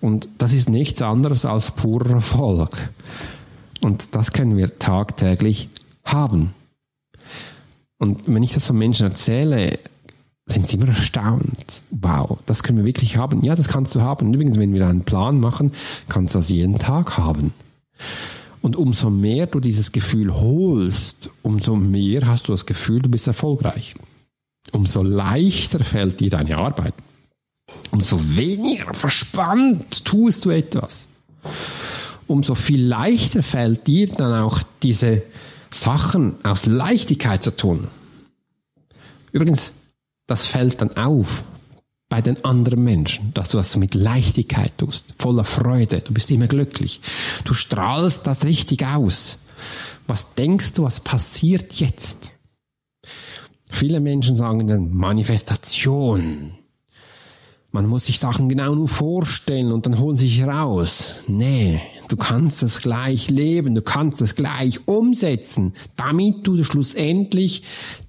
[0.00, 2.88] Und das ist nichts anderes als purer Erfolg.
[3.82, 5.68] Und das können wir tagtäglich
[6.04, 6.54] haben.
[8.00, 9.78] Und wenn ich das von Menschen erzähle,
[10.46, 11.82] sind sie immer erstaunt.
[11.90, 13.44] Wow, das können wir wirklich haben.
[13.44, 14.26] Ja, das kannst du haben.
[14.26, 15.72] Und übrigens, wenn wir einen Plan machen,
[16.08, 17.52] kannst du das jeden Tag haben.
[18.62, 23.26] Und umso mehr du dieses Gefühl holst, umso mehr hast du das Gefühl, du bist
[23.26, 23.94] erfolgreich.
[24.72, 26.94] Umso leichter fällt dir deine Arbeit.
[27.90, 31.06] Umso weniger verspannt tust du etwas.
[32.26, 35.22] Umso viel leichter fällt dir dann auch diese
[35.72, 37.88] Sachen aus Leichtigkeit zu tun.
[39.32, 39.72] Übrigens,
[40.26, 41.44] das fällt dann auf
[42.10, 46.48] bei den anderen Menschen, dass du das mit Leichtigkeit tust, voller Freude, du bist immer
[46.48, 47.00] glücklich.
[47.44, 49.38] Du strahlst das richtig aus.
[50.08, 52.32] Was denkst du, was passiert jetzt?
[53.70, 56.54] Viele Menschen sagen dann Manifestation.
[57.70, 61.14] Man muss sich Sachen genau nur vorstellen und dann holen sie sich raus.
[61.28, 61.80] Nee,
[62.10, 67.62] du kannst es gleich leben, du kannst es gleich umsetzen, damit du schlussendlich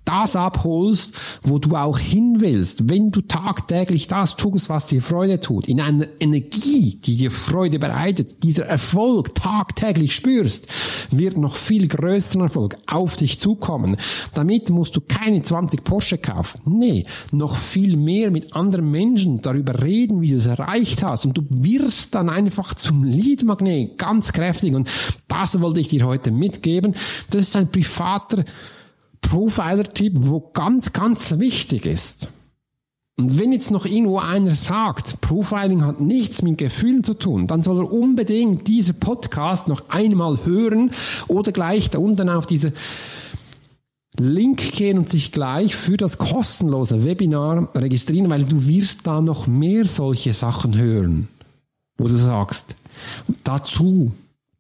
[0.06, 5.40] das abholst, wo du auch hin willst, wenn du tagtäglich das tust, was dir Freude
[5.40, 10.68] tut, in einer Energie, die dir Freude bereitet, dieser Erfolg tagtäglich spürst,
[11.12, 13.98] wird noch viel größeren Erfolg auf dich zukommen.
[14.34, 16.62] Damit musst du keine 20 Porsche kaufen.
[16.66, 21.38] Nee, noch viel mehr mit anderen Menschen darüber reden, wie du es erreicht hast und
[21.38, 24.90] du wirst dann einfach zum Leadmagnet ganz kräftig und
[25.28, 26.96] das wollte ich dir heute mitgeben.
[27.30, 28.44] Das ist ein privater
[29.22, 32.30] Profiler-Tipp, wo ganz, ganz wichtig ist.
[33.18, 37.62] Und wenn jetzt noch irgendwo einer sagt, Profiling hat nichts mit Gefühlen zu tun, dann
[37.62, 40.92] soll er unbedingt diese Podcast noch einmal hören
[41.28, 42.74] oder gleich da unten auf diese
[44.18, 49.48] Link gehen und sich gleich für das kostenlose Webinar registrieren, weil du wirst da noch
[49.48, 51.30] mehr solche Sachen hören,
[51.98, 52.76] wo du sagst,
[53.44, 54.12] dazu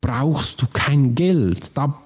[0.01, 2.01] brauchst du kein Geld, da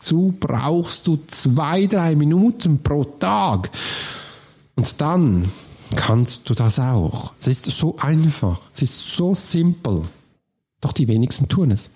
[0.00, 3.70] Dazu brauchst du zwei, drei Minuten pro Tag.
[4.74, 5.52] Und dann
[5.94, 7.34] kannst du das auch.
[7.38, 8.62] Es ist so einfach.
[8.74, 10.04] Es ist so simpel.
[10.80, 11.90] Doch die wenigsten tun es.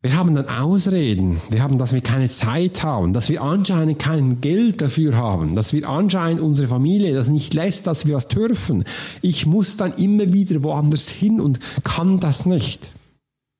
[0.00, 1.42] Wir haben dann Ausreden.
[1.50, 5.74] Wir haben, dass wir keine Zeit haben, dass wir anscheinend kein Geld dafür haben, dass
[5.74, 8.84] wir anscheinend unsere Familie das nicht lässt, dass wir das dürfen.
[9.20, 12.90] Ich muss dann immer wieder woanders hin und kann das nicht.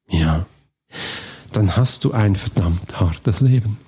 [0.09, 0.47] Ja
[1.53, 3.79] dann hast du ein verdammt hartes Leben.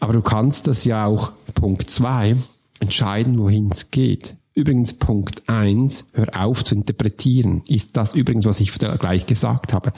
[0.00, 2.36] Aber du kannst das ja auch, Punkt zwei
[2.80, 4.36] entscheiden, wohin es geht.
[4.54, 7.62] Übrigens Punkt eins hör auf zu interpretieren.
[7.68, 9.92] Ist das übrigens, was ich gleich gesagt habe.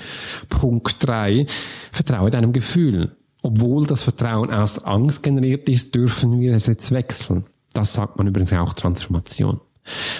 [0.49, 1.47] Punkt drei
[1.93, 3.17] vertraue deinem Gefühl.
[3.43, 7.45] Obwohl das Vertrauen aus Angst generiert ist, dürfen wir es jetzt wechseln.
[7.73, 9.61] Das sagt man übrigens auch Transformation.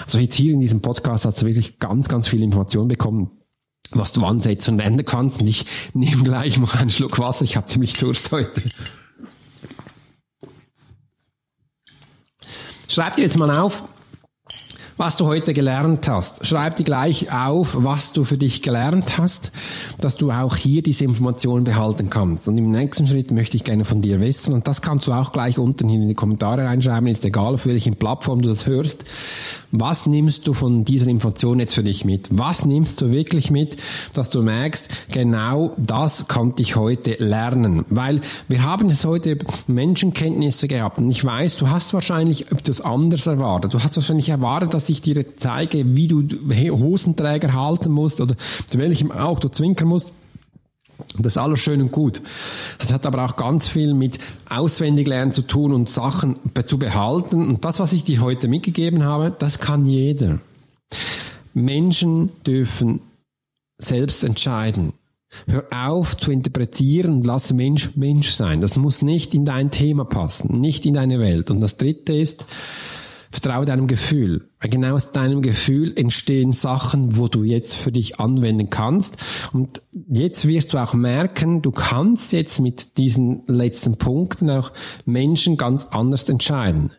[0.05, 3.31] Also jetzt hier in diesem Podcast hast du wirklich ganz, ganz viel Information bekommen
[3.91, 5.41] was du ansetzen und ändern kannst.
[5.41, 7.43] Und ich nehme gleich mal einen Schluck Wasser.
[7.45, 8.61] Ich habe ziemlich Durst heute.
[12.87, 13.83] Schreib dir jetzt mal auf,
[14.99, 16.45] was du heute gelernt hast.
[16.45, 19.53] Schreib dir gleich auf, was du für dich gelernt hast,
[20.01, 22.49] dass du auch hier diese Informationen behalten kannst.
[22.49, 25.31] Und im nächsten Schritt möchte ich gerne von dir wissen, und das kannst du auch
[25.31, 29.05] gleich unten in die Kommentare reinschreiben, ist egal, auf welchen Plattform du das hörst.
[29.71, 32.27] Was nimmst du von dieser Information jetzt für dich mit?
[32.31, 33.77] Was nimmst du wirklich mit,
[34.13, 37.85] dass du merkst, genau das konnte ich heute lernen?
[37.89, 38.19] Weil
[38.49, 39.37] wir haben jetzt heute
[39.67, 43.73] Menschenkenntnisse gehabt und ich weiß, du hast wahrscheinlich etwas anderes erwartet.
[43.73, 46.23] Du hast wahrscheinlich erwartet, dass ich dir zeige, wie du
[46.71, 48.35] Hosenträger halten musst oder
[48.67, 50.13] zu welchem auch du zwinkern musst.
[51.17, 52.21] Das ist alles schön und gut.
[52.77, 54.19] Das hat aber auch ganz viel mit
[54.49, 56.35] Auswendiglernen zu tun und Sachen
[56.65, 57.47] zu behalten.
[57.47, 60.39] Und das, was ich dir heute mitgegeben habe, das kann jeder.
[61.53, 63.01] Menschen dürfen
[63.77, 64.93] selbst entscheiden.
[65.47, 68.61] Hör auf zu interpretieren und lass Mensch Mensch sein.
[68.61, 71.51] Das muss nicht in dein Thema passen, nicht in deine Welt.
[71.51, 72.47] Und das dritte ist,
[73.31, 74.49] Vertraue deinem Gefühl.
[74.59, 79.17] Weil genau aus deinem Gefühl entstehen Sachen, wo du jetzt für dich anwenden kannst.
[79.53, 84.71] Und jetzt wirst du auch merken, du kannst jetzt mit diesen letzten Punkten auch
[85.05, 86.91] Menschen ganz anders entscheiden.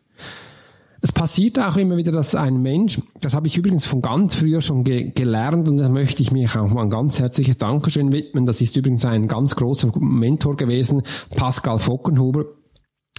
[1.02, 4.60] Es passiert auch immer wieder, dass ein Mensch, das habe ich übrigens von ganz früher
[4.60, 8.44] schon ge gelernt und da möchte ich mich auch mal ein ganz herzliches Dankeschön widmen.
[8.44, 11.02] Das ist übrigens ein ganz großer Mentor gewesen,
[11.34, 12.44] Pascal Fockenhuber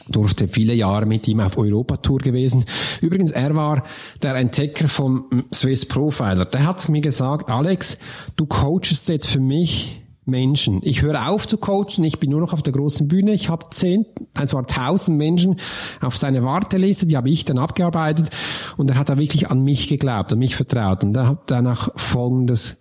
[0.08, 2.66] durfte viele Jahre mit ihm auf Europatour gewesen.
[3.02, 3.84] Übrigens, er war
[4.22, 6.46] der Entdecker vom Swiss Profiler.
[6.46, 7.98] Der hat mir gesagt, Alex,
[8.36, 10.80] du coachest jetzt für mich Menschen.
[10.84, 13.34] Ich höre auf zu coachen, ich bin nur noch auf der großen Bühne.
[13.34, 14.06] Ich habe zehn,
[14.40, 15.56] es war tausend Menschen
[16.00, 18.30] auf seine Warteliste, die habe ich dann abgearbeitet
[18.78, 21.90] und er hat da wirklich an mich geglaubt, an mich vertraut und er hat danach
[21.96, 22.78] Folgendes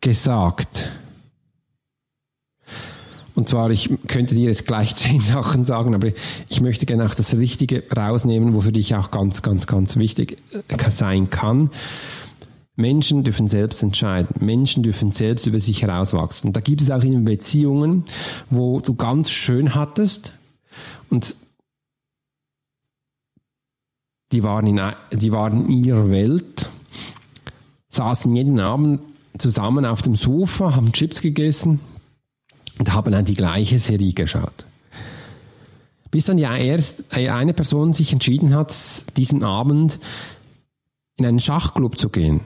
[0.00, 0.88] gesagt.
[3.38, 6.08] Und zwar, ich könnte dir jetzt gleich zehn Sachen sagen, aber
[6.48, 10.90] ich möchte gerne auch das Richtige rausnehmen, wofür dich auch ganz, ganz, ganz wichtig äh,
[10.90, 11.70] sein kann.
[12.74, 14.44] Menschen dürfen selbst entscheiden.
[14.44, 16.52] Menschen dürfen selbst über sich herauswachsen.
[16.52, 18.04] Da gibt es auch in Beziehungen,
[18.50, 20.32] wo du ganz schön hattest
[21.08, 21.36] und
[24.32, 24.80] die waren in,
[25.12, 26.68] die waren in ihrer Welt,
[27.88, 29.00] saßen jeden Abend
[29.38, 31.78] zusammen auf dem Sofa, haben Chips gegessen,
[32.78, 34.66] und haben dann die gleiche Serie geschaut.
[36.10, 38.74] Bis dann ja erst eine Person sich entschieden hat,
[39.16, 39.98] diesen Abend
[41.16, 42.40] in einen Schachclub zu gehen.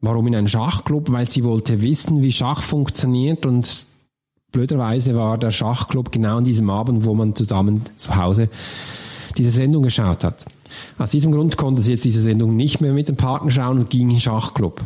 [0.00, 1.10] Warum in einen Schachclub?
[1.10, 3.86] Weil sie wollte wissen, wie Schach funktioniert und
[4.50, 8.50] blöderweise war der Schachclub genau an diesem Abend, wo man zusammen zu Hause
[9.38, 10.44] diese Sendung geschaut hat.
[10.98, 13.90] Aus diesem Grund konnte sie jetzt diese Sendung nicht mehr mit dem Partner schauen und
[13.90, 14.82] ging in den Schachclub.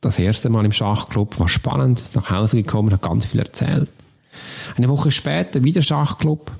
[0.00, 3.90] Das erste Mal im Schachclub war spannend, ist nach Hause gekommen, hat ganz viel erzählt.
[4.76, 6.50] Eine Woche später wieder Schachclub.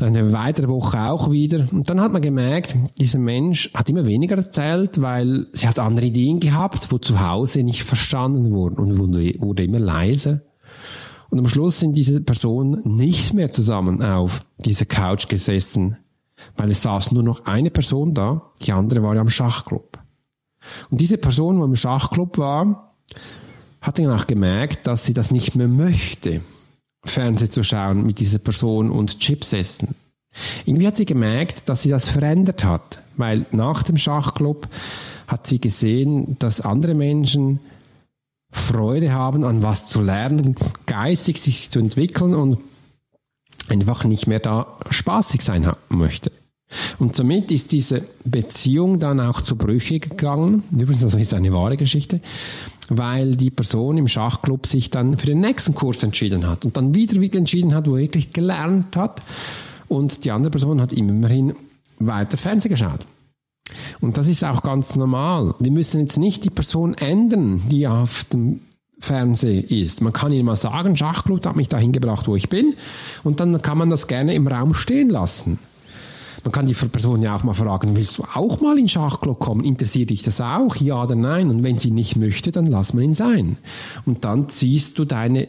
[0.00, 1.66] Eine weitere Woche auch wieder.
[1.70, 6.06] Und dann hat man gemerkt, dieser Mensch hat immer weniger erzählt, weil sie hat andere
[6.06, 10.42] Ideen gehabt, wo zu Hause nicht verstanden wurden und wurde immer leiser.
[11.30, 15.96] Und am Schluss sind diese Personen nicht mehr zusammen auf dieser Couch gesessen,
[16.56, 20.03] weil es saß nur noch eine Person da, die andere war ja am Schachclub.
[20.90, 22.94] Und diese Person, die im Schachclub war,
[23.80, 26.40] hat dann auch gemerkt, dass sie das nicht mehr möchte.
[27.04, 29.94] Fernsehen zu schauen mit dieser Person und Chips essen.
[30.64, 34.68] Irgendwie hat sie gemerkt, dass sie das verändert hat, weil nach dem Schachclub
[35.26, 37.60] hat sie gesehen, dass andere Menschen
[38.50, 40.54] Freude haben, an was zu lernen,
[40.86, 42.58] geistig sich zu entwickeln und
[43.68, 46.30] einfach nicht mehr da spaßig sein möchte.
[46.98, 50.64] Und somit ist diese Beziehung dann auch zu Brüche gegangen.
[50.72, 52.20] Übrigens, das ist eine wahre Geschichte
[52.88, 56.94] weil die Person im Schachclub sich dann für den nächsten Kurs entschieden hat und dann
[56.94, 59.22] wieder, wieder entschieden hat, wo er wirklich gelernt hat.
[59.88, 61.54] Und die andere Person hat immerhin
[61.98, 63.06] weiter Fernsehen geschaut.
[64.00, 65.54] Und das ist auch ganz normal.
[65.58, 68.60] Wir müssen jetzt nicht die Person ändern, die auf dem
[68.98, 70.00] Fernsehen ist.
[70.00, 72.74] Man kann ihnen mal sagen, Schachclub hat mich dahin gebracht, wo ich bin.
[73.22, 75.58] Und dann kann man das gerne im Raum stehen lassen.
[76.44, 79.64] Man kann die Person ja auch mal fragen, willst du auch mal in Schachclub kommen?
[79.64, 80.76] Interessiert dich das auch?
[80.76, 81.48] Ja oder nein?
[81.48, 83.56] Und wenn sie nicht möchte, dann lass man ihn sein.
[84.04, 85.48] Und dann ziehst du deine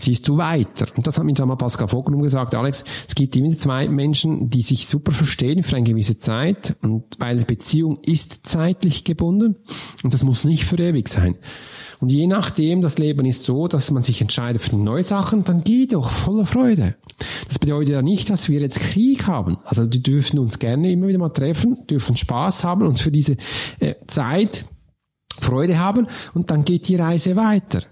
[0.00, 0.86] ziehst du weiter.
[0.96, 4.62] Und das hat mir damals Pascal Vogelum gesagt, Alex, es gibt immer zwei Menschen, die
[4.62, 9.56] sich super verstehen für eine gewisse Zeit und weil Beziehung ist zeitlich gebunden
[10.02, 11.36] und das muss nicht für ewig sein.
[12.00, 15.64] Und je nachdem, das Leben ist so, dass man sich entscheidet für neue Sachen, dann
[15.64, 16.96] geh doch voller Freude.
[17.60, 19.58] Das bedeutet ja nicht, dass wir jetzt Krieg haben.
[19.64, 23.36] Also die dürfen uns gerne immer wieder mal treffen, dürfen Spaß haben und für diese
[23.80, 24.64] äh, Zeit
[25.38, 27.82] Freude haben und dann geht die Reise weiter.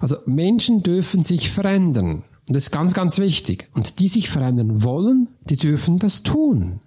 [0.00, 2.22] Also Menschen dürfen sich verändern.
[2.46, 3.68] Und das ist ganz, ganz wichtig.
[3.74, 6.80] Und die sich verändern wollen, die dürfen das tun.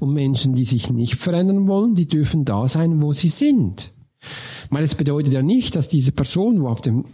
[0.00, 3.92] Und Menschen, die sich nicht verändern wollen, die dürfen da sein, wo sie sind.
[4.70, 7.04] Weil es bedeutet ja nicht, dass diese Person, wo auf dem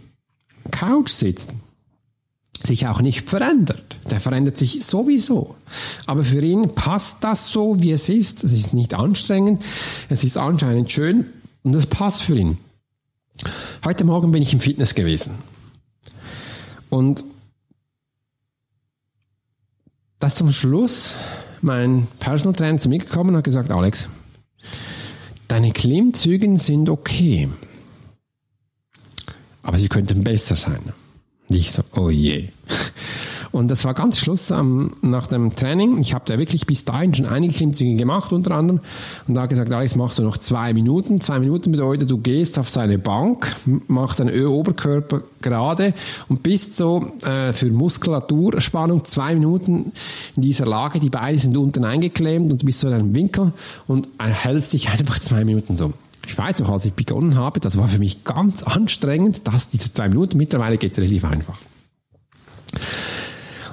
[0.71, 1.53] Couch sitzt,
[2.65, 3.97] sich auch nicht verändert.
[4.09, 5.55] Der verändert sich sowieso.
[6.05, 8.43] Aber für ihn passt das so, wie es ist.
[8.43, 9.61] Es ist nicht anstrengend.
[10.09, 11.25] Es ist anscheinend schön
[11.63, 12.57] und es passt für ihn.
[13.85, 15.35] Heute Morgen bin ich im Fitness gewesen.
[16.89, 17.23] Und
[20.19, 21.13] das zum Schluss
[21.61, 24.07] mein Personal Trainer zu mir gekommen und hat gesagt, Alex,
[25.47, 27.49] Deine Klimmzüge sind okay.
[29.63, 30.93] Aber sie könnten besser sein.
[31.49, 32.49] Ich so, oh je.
[33.51, 35.99] Und das war ganz Schluss ähm, nach dem Training.
[35.99, 38.81] Ich habe da wirklich bis dahin schon einige Klimmzüge gemacht, unter anderem.
[39.27, 41.21] Und da gesagt, Alex, machst du noch zwei Minuten.
[41.21, 43.55] Zwei Minuten bedeutet, du gehst auf seine Bank,
[43.87, 45.93] machst deinen Oberkörper gerade
[46.27, 49.93] und bist so äh, für Muskulaturspannung zwei Minuten
[50.35, 50.99] in dieser Lage.
[50.99, 53.53] Die Beine sind unten eingeklemmt und du bist so in einem Winkel
[53.87, 55.93] und hältst dich einfach zwei Minuten so.
[56.27, 59.93] Ich weiß noch, als ich begonnen habe, das war für mich ganz anstrengend, dass diese
[59.93, 61.57] zwei Minuten, mittlerweile geht es relativ einfach.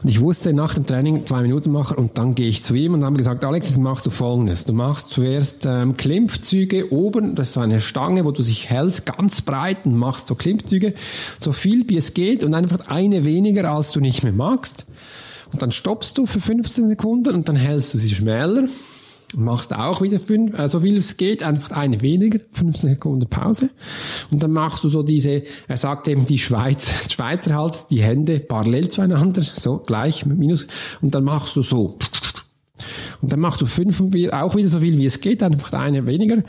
[0.02, 2.94] Und ich wusste nach dem Training zwei Minuten machen und dann gehe ich zu ihm
[2.94, 4.66] und habe gesagt, Alex, jetzt machst du folgendes.
[4.66, 9.04] Du machst zuerst ähm, Klimmzüge oben, das ist so eine Stange, wo du dich hältst,
[9.04, 10.94] ganz breit und machst so Klimmzüge,
[11.40, 14.86] so viel wie es geht und einfach eine weniger, als du nicht mehr magst.
[15.52, 18.68] Und dann stoppst du für 15 Sekunden und dann hältst du sie schmäler
[19.36, 23.70] machst auch wieder fünf, äh, so viel es geht, einfach eine weniger, 15 Sekunden Pause.
[24.30, 28.40] Und dann machst du so diese, er sagt eben die Schweiz, Schweizer halt, die Hände
[28.40, 30.66] parallel zueinander, so gleich, minus,
[31.00, 31.98] und dann machst du so.
[33.24, 36.42] Und dann machst du 45, auch wieder so viel wie es geht, einfach eine weniger.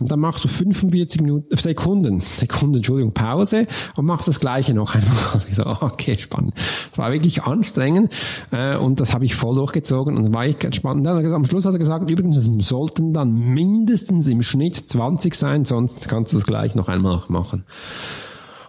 [0.00, 4.96] Und dann machst du 45 Minuten, Sekunden, Sekunden, Entschuldigung, Pause und machst das Gleiche noch
[4.96, 5.14] einmal.
[5.48, 6.54] Ich so, okay, spannend.
[6.90, 8.12] Das war wirklich anstrengend
[8.50, 11.06] äh, und das habe ich voll durchgezogen und war ich ganz spannend.
[11.06, 15.64] Dann, am Schluss hat er gesagt, übrigens, es sollten dann mindestens im Schnitt 20 sein,
[15.64, 17.64] sonst kannst du das gleich noch einmal machen.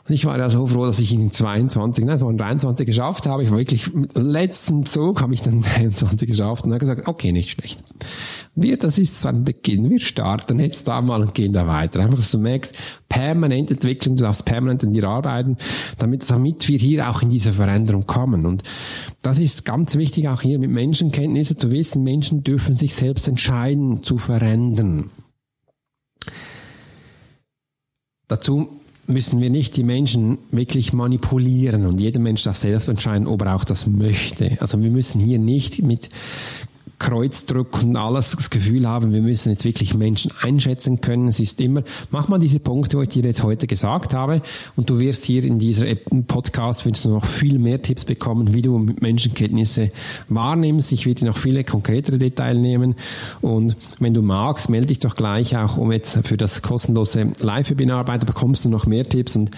[0.08, 3.26] Und ich war ja so froh, dass ich in 22, nein, es waren 23 geschafft
[3.26, 3.44] habe.
[3.44, 7.08] Ich war wirklich mit dem letzten Zug habe ich dann 23 geschafft und habe gesagt,
[7.08, 7.84] okay, nicht schlecht.
[8.56, 9.90] Wir, das ist so ein Beginn.
[9.90, 12.00] Wir starten jetzt da mal und gehen da weiter.
[12.00, 12.74] Einfach, dass du merkst,
[13.10, 15.58] permanent entwickeln, du darfst permanent an dir arbeiten,
[15.98, 18.46] damit, damit wir hier auch in diese Veränderung kommen.
[18.46, 18.64] Und
[19.24, 24.02] das ist ganz wichtig auch hier mit Menschenkenntnisse zu wissen, Menschen dürfen sich selbst entscheiden
[24.02, 25.10] zu verändern.
[28.30, 33.42] Dazu müssen wir nicht die Menschen wirklich manipulieren und jeder Mensch darf selbst entscheiden, ob
[33.42, 34.58] er auch das möchte.
[34.60, 36.10] Also wir müssen hier nicht mit
[37.00, 41.28] Kreuzdruck und alles das Gefühl haben, wir müssen jetzt wirklich Menschen einschätzen können.
[41.28, 44.42] Es ist immer, mach mal diese Punkte, wo ich dir jetzt heute gesagt habe
[44.76, 45.86] und du wirst hier in dieser
[46.28, 49.90] Podcast wirst du noch viel mehr Tipps bekommen, wie du Menschenkenntnisse
[50.30, 50.92] wahrnimmst.
[50.92, 52.96] Ich werde dir noch viele konkretere Details nehmen
[53.42, 58.06] und wenn du magst, melde dich doch gleich auch um jetzt für das kostenlose Live-Webinar,
[58.06, 59.52] da bekommst du noch mehr Tipps und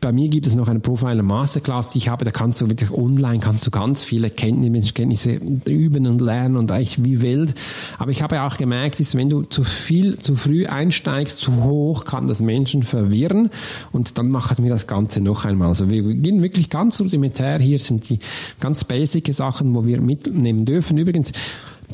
[0.00, 2.90] bei mir gibt es noch eine Profiler Masterclass, die ich habe, da kannst du wirklich
[2.90, 7.54] online, kannst du ganz viele Kenntnisse, Kenntnisse üben und lernen und eigentlich wie wild.
[7.98, 12.04] Aber ich habe auch gemerkt, ist, wenn du zu viel, zu früh einsteigst, zu hoch,
[12.04, 13.50] kann das Menschen verwirren
[13.92, 15.68] und dann machen wir das Ganze noch einmal.
[15.68, 17.58] Also wir gehen wirklich ganz rudimentär.
[17.58, 18.18] Hier sind die
[18.60, 20.98] ganz basic Sachen, wo wir mitnehmen dürfen.
[20.98, 21.32] Übrigens,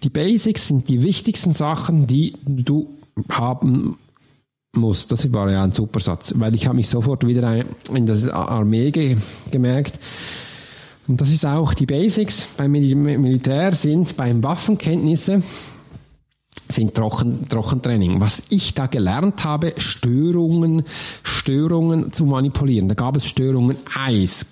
[0.02, 2.98] die Basics sind die wichtigsten Sachen, die du
[3.30, 3.96] haben
[4.76, 5.06] muss.
[5.06, 7.62] Das war ja ein super Satz, weil ich habe mich sofort wieder
[7.92, 9.18] in das Armee ge
[9.50, 9.98] gemerkt.
[11.06, 15.42] Und das ist auch die Basics beim Militär sind beim Waffenkenntnisse
[16.72, 18.20] sind Trocken, Trockentraining.
[18.20, 20.82] Was ich da gelernt habe, Störungen,
[21.22, 22.88] Störungen zu manipulieren.
[22.88, 24.46] Da gab es Störungen Eis,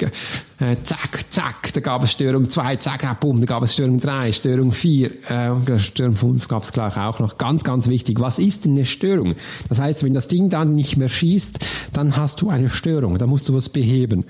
[0.61, 3.99] äh, zack, zack, da gab es Störung 2, zack, ah, bumm, da gab es Störung
[3.99, 7.39] 3, Störung 4, äh, Störung 5 gab es gleich auch noch.
[7.39, 9.37] Ganz, ganz wichtig, was ist denn eine Störung?
[9.71, 11.61] Das heißt, wenn das Ding dann nicht mehr schießt,
[11.95, 14.25] dann hast du eine Störung, da musst du was beheben.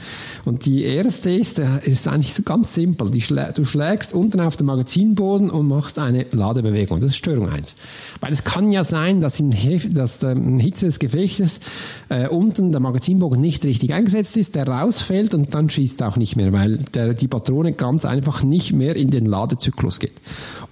[0.44, 3.10] Und die erste ist, äh, ist eigentlich so ganz simpel.
[3.20, 7.00] Schlä du schlägst unten auf den Magazinboden und machst eine Ladebewegung.
[7.00, 7.74] Das ist Störung 1.
[8.20, 9.54] Weil es kann ja sein, dass in
[9.92, 11.60] dass, ähm, Hitze des Gefechtes
[12.08, 16.36] äh, unten der Magazinbogen nicht richtig eingesetzt ist, der rausfällt und dann schießt auch nicht
[16.36, 20.20] mehr, weil der, die Patrone ganz einfach nicht mehr in den Ladezyklus geht.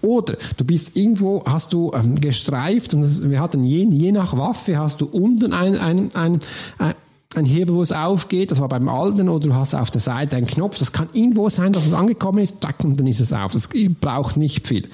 [0.01, 4.79] Oder du bist irgendwo, hast du ähm, gestreift und wir hatten je, je nach Waffe
[4.79, 6.41] hast du unten ein, ein, ein,
[6.79, 6.95] ein
[7.39, 10.37] ein Hebel, wo es aufgeht, das war beim alten, oder du hast auf der Seite
[10.37, 13.33] einen Knopf, das kann irgendwo sein, dass es angekommen ist, zack, und dann ist es
[13.33, 13.53] auf.
[13.53, 13.71] Das
[14.01, 14.89] braucht nicht viel.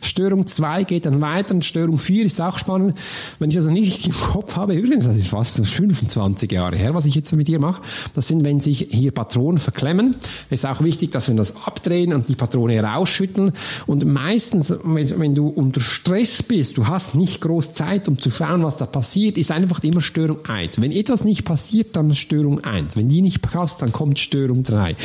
[0.00, 2.96] Störung 2 geht dann weiter, und Störung 4 ist auch spannend.
[3.38, 7.04] Wenn ich das nicht im Kopf habe, übrigens, das ist fast 25 Jahre her, was
[7.04, 7.82] ich jetzt mit dir mache,
[8.14, 10.16] das sind, wenn sich hier Patronen verklemmen,
[10.50, 13.52] ist auch wichtig, dass wir das abdrehen und die Patrone rausschütteln.
[13.86, 18.30] Und meistens, wenn, wenn du unter Stress bist, du hast nicht groß Zeit, um zu
[18.30, 20.80] schauen, was da passiert, ist einfach immer Störung 1.
[20.80, 22.96] Wenn etwas nicht passiert, passiert, dann Störung 1.
[22.96, 24.96] Wenn die nicht passt, dann kommt Störung 3.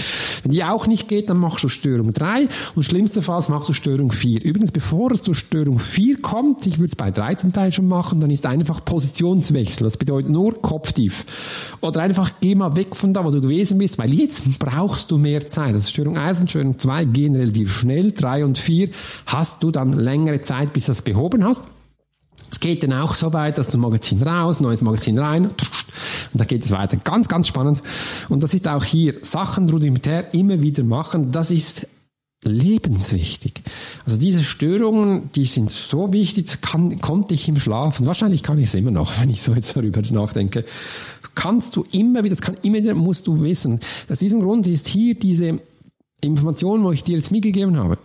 [0.43, 4.11] Wenn die auch nicht geht, dann machst du Störung 3 und schlimmstenfalls machst du Störung
[4.11, 4.43] 4.
[4.43, 7.87] Übrigens, bevor es zu Störung 4 kommt, ich würde es bei 3 zum Teil schon
[7.87, 9.85] machen, dann ist einfach Positionswechsel.
[9.85, 11.25] Das bedeutet nur kopftief.
[11.81, 15.17] Oder einfach geh mal weg von da, wo du gewesen bist, weil jetzt brauchst du
[15.17, 15.73] mehr Zeit.
[15.73, 18.11] Also Störung 1 und Störung 2 gehen relativ schnell.
[18.11, 18.89] 3 und 4
[19.25, 21.63] hast du dann längere Zeit, bis du das behoben hast.
[22.51, 25.55] Es geht dann auch so weit, dass das Magazin raus, neues Magazin rein, und
[26.33, 26.97] dann geht es weiter.
[26.97, 27.81] Ganz, ganz spannend.
[28.29, 31.31] Und das ist auch hier Sachen rudimentär immer wieder machen.
[31.31, 31.87] Das ist
[32.45, 33.63] lebenswichtig.
[34.05, 38.59] Also diese Störungen, die sind so wichtig, das kann, konnte ich im Schlafen, wahrscheinlich kann
[38.59, 40.63] ich es immer noch, wenn ich so jetzt darüber nachdenke,
[41.33, 43.79] kannst du immer wieder, das kann immer wieder, musst du wissen.
[44.09, 45.59] Aus diesem Grund ist hier diese
[46.21, 47.97] Information, wo ich dir jetzt mitgegeben habe,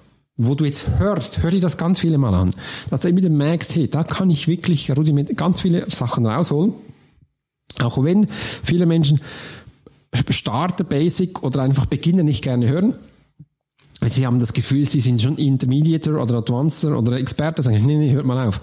[0.42, 2.54] wo du jetzt hörst, hör dir das ganz viele Mal an,
[2.88, 4.90] dass du immer merkst, hey, da kann ich wirklich
[5.36, 6.72] ganz viele Sachen rausholen.
[7.78, 8.26] Auch wenn
[8.62, 9.20] viele Menschen
[10.30, 12.94] starten Basic oder einfach beginnen nicht gerne hören,
[14.02, 17.62] Sie haben das Gefühl, Sie sind schon Intermediator oder Advancer oder Experte.
[17.62, 18.62] Sagen, nee, nee, hört mal auf.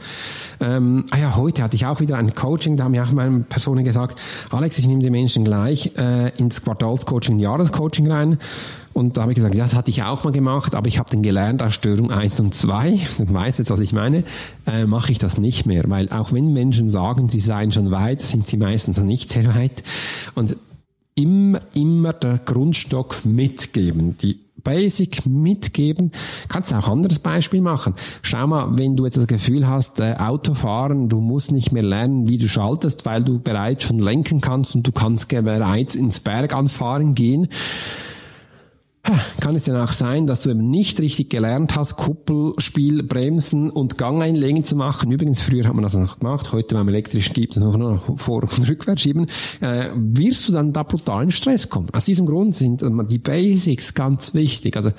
[0.60, 3.42] Ähm, ah ja, heute hatte ich auch wieder ein Coaching, da haben mir auch meine
[3.42, 4.20] Personen gesagt,
[4.50, 8.40] Alex, ich nehme die Menschen gleich äh, ins Quartalscoaching, Jahrescoaching rein.
[8.98, 11.08] Und da habe ich gesagt, ja, das hatte ich auch mal gemacht, aber ich habe
[11.12, 14.24] dann gelernt aus Störung 1 und 2, du weißt jetzt, was ich meine,
[14.66, 15.84] äh, mache ich das nicht mehr.
[15.88, 19.84] Weil auch wenn Menschen sagen, sie seien schon weit, sind sie meistens nicht sehr weit.
[20.34, 20.58] Und
[21.14, 26.12] immer, immer der Grundstock mitgeben, die Basic mitgeben.
[26.50, 27.94] Kannst auch ein anderes Beispiel machen.
[28.24, 32.30] Schau mal, wenn du jetzt das Gefühl hast, äh, Autofahren, du musst nicht mehr lernen,
[32.30, 36.56] wie du schaltest, weil du bereits schon lenken kannst und du kannst bereits ins Berg
[36.56, 37.50] anfahren gehen
[39.40, 43.98] kann es ja auch sein, dass du eben nicht richtig gelernt hast, Kuppelspiel, Bremsen und
[43.98, 45.12] Gangeinlängen zu machen.
[45.12, 48.70] Übrigens, früher hat man das noch gemacht, heute beim elektrischen gibt es noch Vor- und
[48.70, 49.28] Rückwärts schieben.
[49.62, 51.90] Äh, wirst du dann da brutal in Stress kommen.
[51.94, 54.76] Aus diesem Grund sind die Basics ganz wichtig.
[54.76, 54.92] Also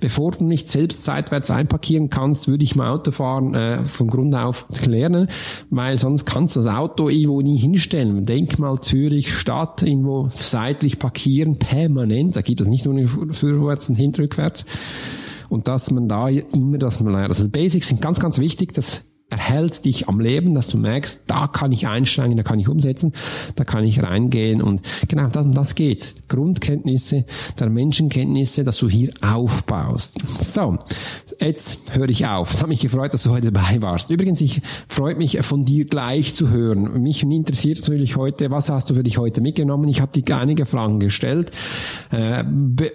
[0.00, 4.66] bevor du nicht selbst seitwärts einparkieren kannst, würde ich mal Autofahren äh, von Grund auf
[4.86, 5.28] lernen,
[5.70, 8.24] weil sonst kannst du das Auto irgendwo nie hinstellen.
[8.24, 12.36] Denk mal Zürich Stadt, irgendwo seitlich parkieren, permanent.
[12.36, 13.08] Da gibt es nicht nur eine
[13.56, 14.66] vorwärts und hinterrückwärts.
[15.48, 17.28] Und dass man da immer das mal lernt.
[17.28, 18.72] Also Basics sind ganz, ganz wichtig.
[18.72, 22.68] Das erhält dich am Leben, dass du merkst, da kann ich einsteigen, da kann ich
[22.68, 23.12] umsetzen,
[23.56, 26.28] da kann ich reingehen und genau das, das geht.
[26.28, 27.24] Grundkenntnisse
[27.58, 30.18] der Menschenkenntnisse, dass du hier aufbaust.
[30.40, 30.78] So,
[31.40, 32.52] jetzt höre ich auf.
[32.52, 34.10] Es hat mich gefreut, dass du heute dabei warst.
[34.10, 37.02] Übrigens, ich freue mich von dir gleich zu hören.
[37.02, 39.88] Mich interessiert natürlich heute, was hast du für dich heute mitgenommen?
[39.88, 41.50] Ich habe dir einige Fragen gestellt.
[42.12, 42.44] Äh,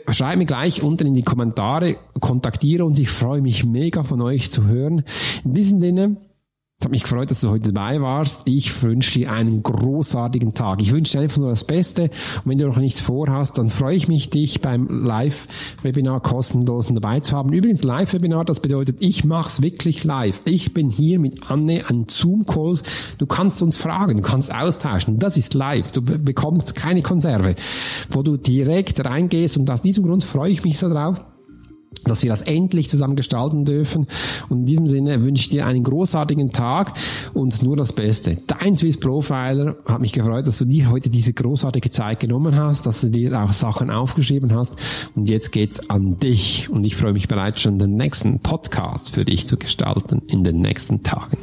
[0.09, 2.99] schreib mir gleich unten in die Kommentare, kontaktiere uns.
[2.99, 5.03] Ich freue mich mega von euch zu hören.
[5.43, 6.17] In diesem Sinne,
[6.81, 8.41] es hat mich gefreut, dass du heute dabei warst.
[8.45, 10.81] Ich wünsche dir einen großartigen Tag.
[10.81, 12.05] Ich wünsche dir einfach nur das Beste.
[12.05, 17.19] Und wenn du noch nichts vorhast, dann freue ich mich, dich beim Live-Webinar kostenlos dabei
[17.19, 17.53] zu haben.
[17.53, 20.41] Übrigens, Live-Webinar, das bedeutet, ich mache es wirklich live.
[20.45, 22.81] Ich bin hier mit Anne an Zoom-Calls.
[23.19, 25.19] Du kannst uns fragen, du kannst austauschen.
[25.19, 25.91] Das ist live.
[25.91, 27.53] Du bekommst keine Konserve,
[28.09, 29.55] wo du direkt reingehst.
[29.55, 31.21] Und aus diesem Grund freue ich mich so drauf
[32.03, 34.07] dass wir das endlich zusammen gestalten dürfen.
[34.49, 36.93] Und in diesem Sinne wünsche ich dir einen großartigen Tag
[37.33, 38.37] und nur das Beste.
[38.47, 42.85] Dein Swiss Profiler hat mich gefreut, dass du dir heute diese großartige Zeit genommen hast,
[42.85, 44.77] dass du dir auch Sachen aufgeschrieben hast.
[45.15, 46.69] Und jetzt geht's an dich.
[46.69, 50.59] Und ich freue mich bereits schon, den nächsten Podcast für dich zu gestalten in den
[50.59, 51.37] nächsten Tagen.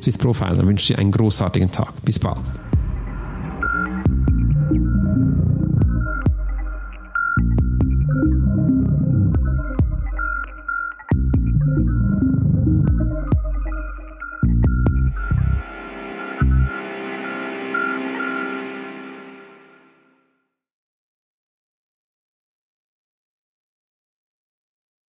[0.00, 2.02] Swiss Profiler wünsche dir einen großartigen Tag.
[2.04, 2.63] Bis bald.